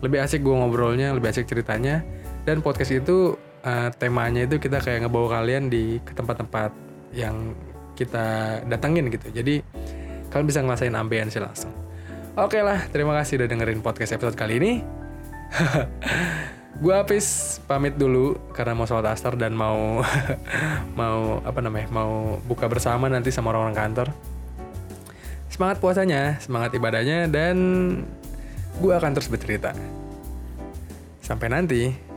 Lebih 0.00 0.24
asik 0.24 0.40
gue 0.40 0.56
ngobrolnya, 0.56 1.12
lebih 1.12 1.36
asik 1.36 1.52
ceritanya. 1.52 2.00
Dan 2.48 2.64
podcast 2.64 2.96
itu 2.96 3.36
uh, 3.60 3.92
temanya 3.92 4.48
itu 4.48 4.56
kita 4.56 4.80
kayak 4.80 5.04
ngebawa 5.04 5.44
kalian 5.44 5.68
di 5.68 6.00
ke 6.00 6.16
tempat-tempat 6.16 6.72
yang 7.12 7.52
kita 7.92 8.60
datengin 8.64 9.12
gitu. 9.12 9.36
Jadi 9.36 9.60
kalian 10.32 10.48
bisa 10.48 10.64
ngerasain 10.64 10.96
ambience 10.96 11.36
langsung. 11.36 11.76
Oke 12.40 12.64
lah, 12.64 12.88
terima 12.88 13.12
kasih 13.20 13.44
udah 13.44 13.48
dengerin 13.52 13.84
podcast 13.84 14.16
episode 14.16 14.32
kali 14.32 14.56
ini. 14.56 14.72
gue 16.74 16.94
habis 16.94 17.58
pamit 17.70 17.94
dulu 17.94 18.34
karena 18.50 18.74
mau 18.74 18.86
sholat 18.86 19.14
asar 19.14 19.38
dan 19.38 19.54
mau 19.54 20.02
mau 21.00 21.38
apa 21.46 21.60
namanya 21.62 21.86
mau 21.94 22.42
buka 22.46 22.66
bersama 22.66 23.06
nanti 23.06 23.30
sama 23.30 23.54
orang-orang 23.54 23.76
kantor. 23.78 24.08
Semangat 25.50 25.78
puasanya, 25.78 26.42
semangat 26.42 26.74
ibadahnya 26.74 27.30
dan 27.30 27.56
gue 28.82 28.92
akan 28.92 29.10
terus 29.14 29.30
bercerita. 29.30 29.70
Sampai 31.22 31.46
nanti. 31.46 32.13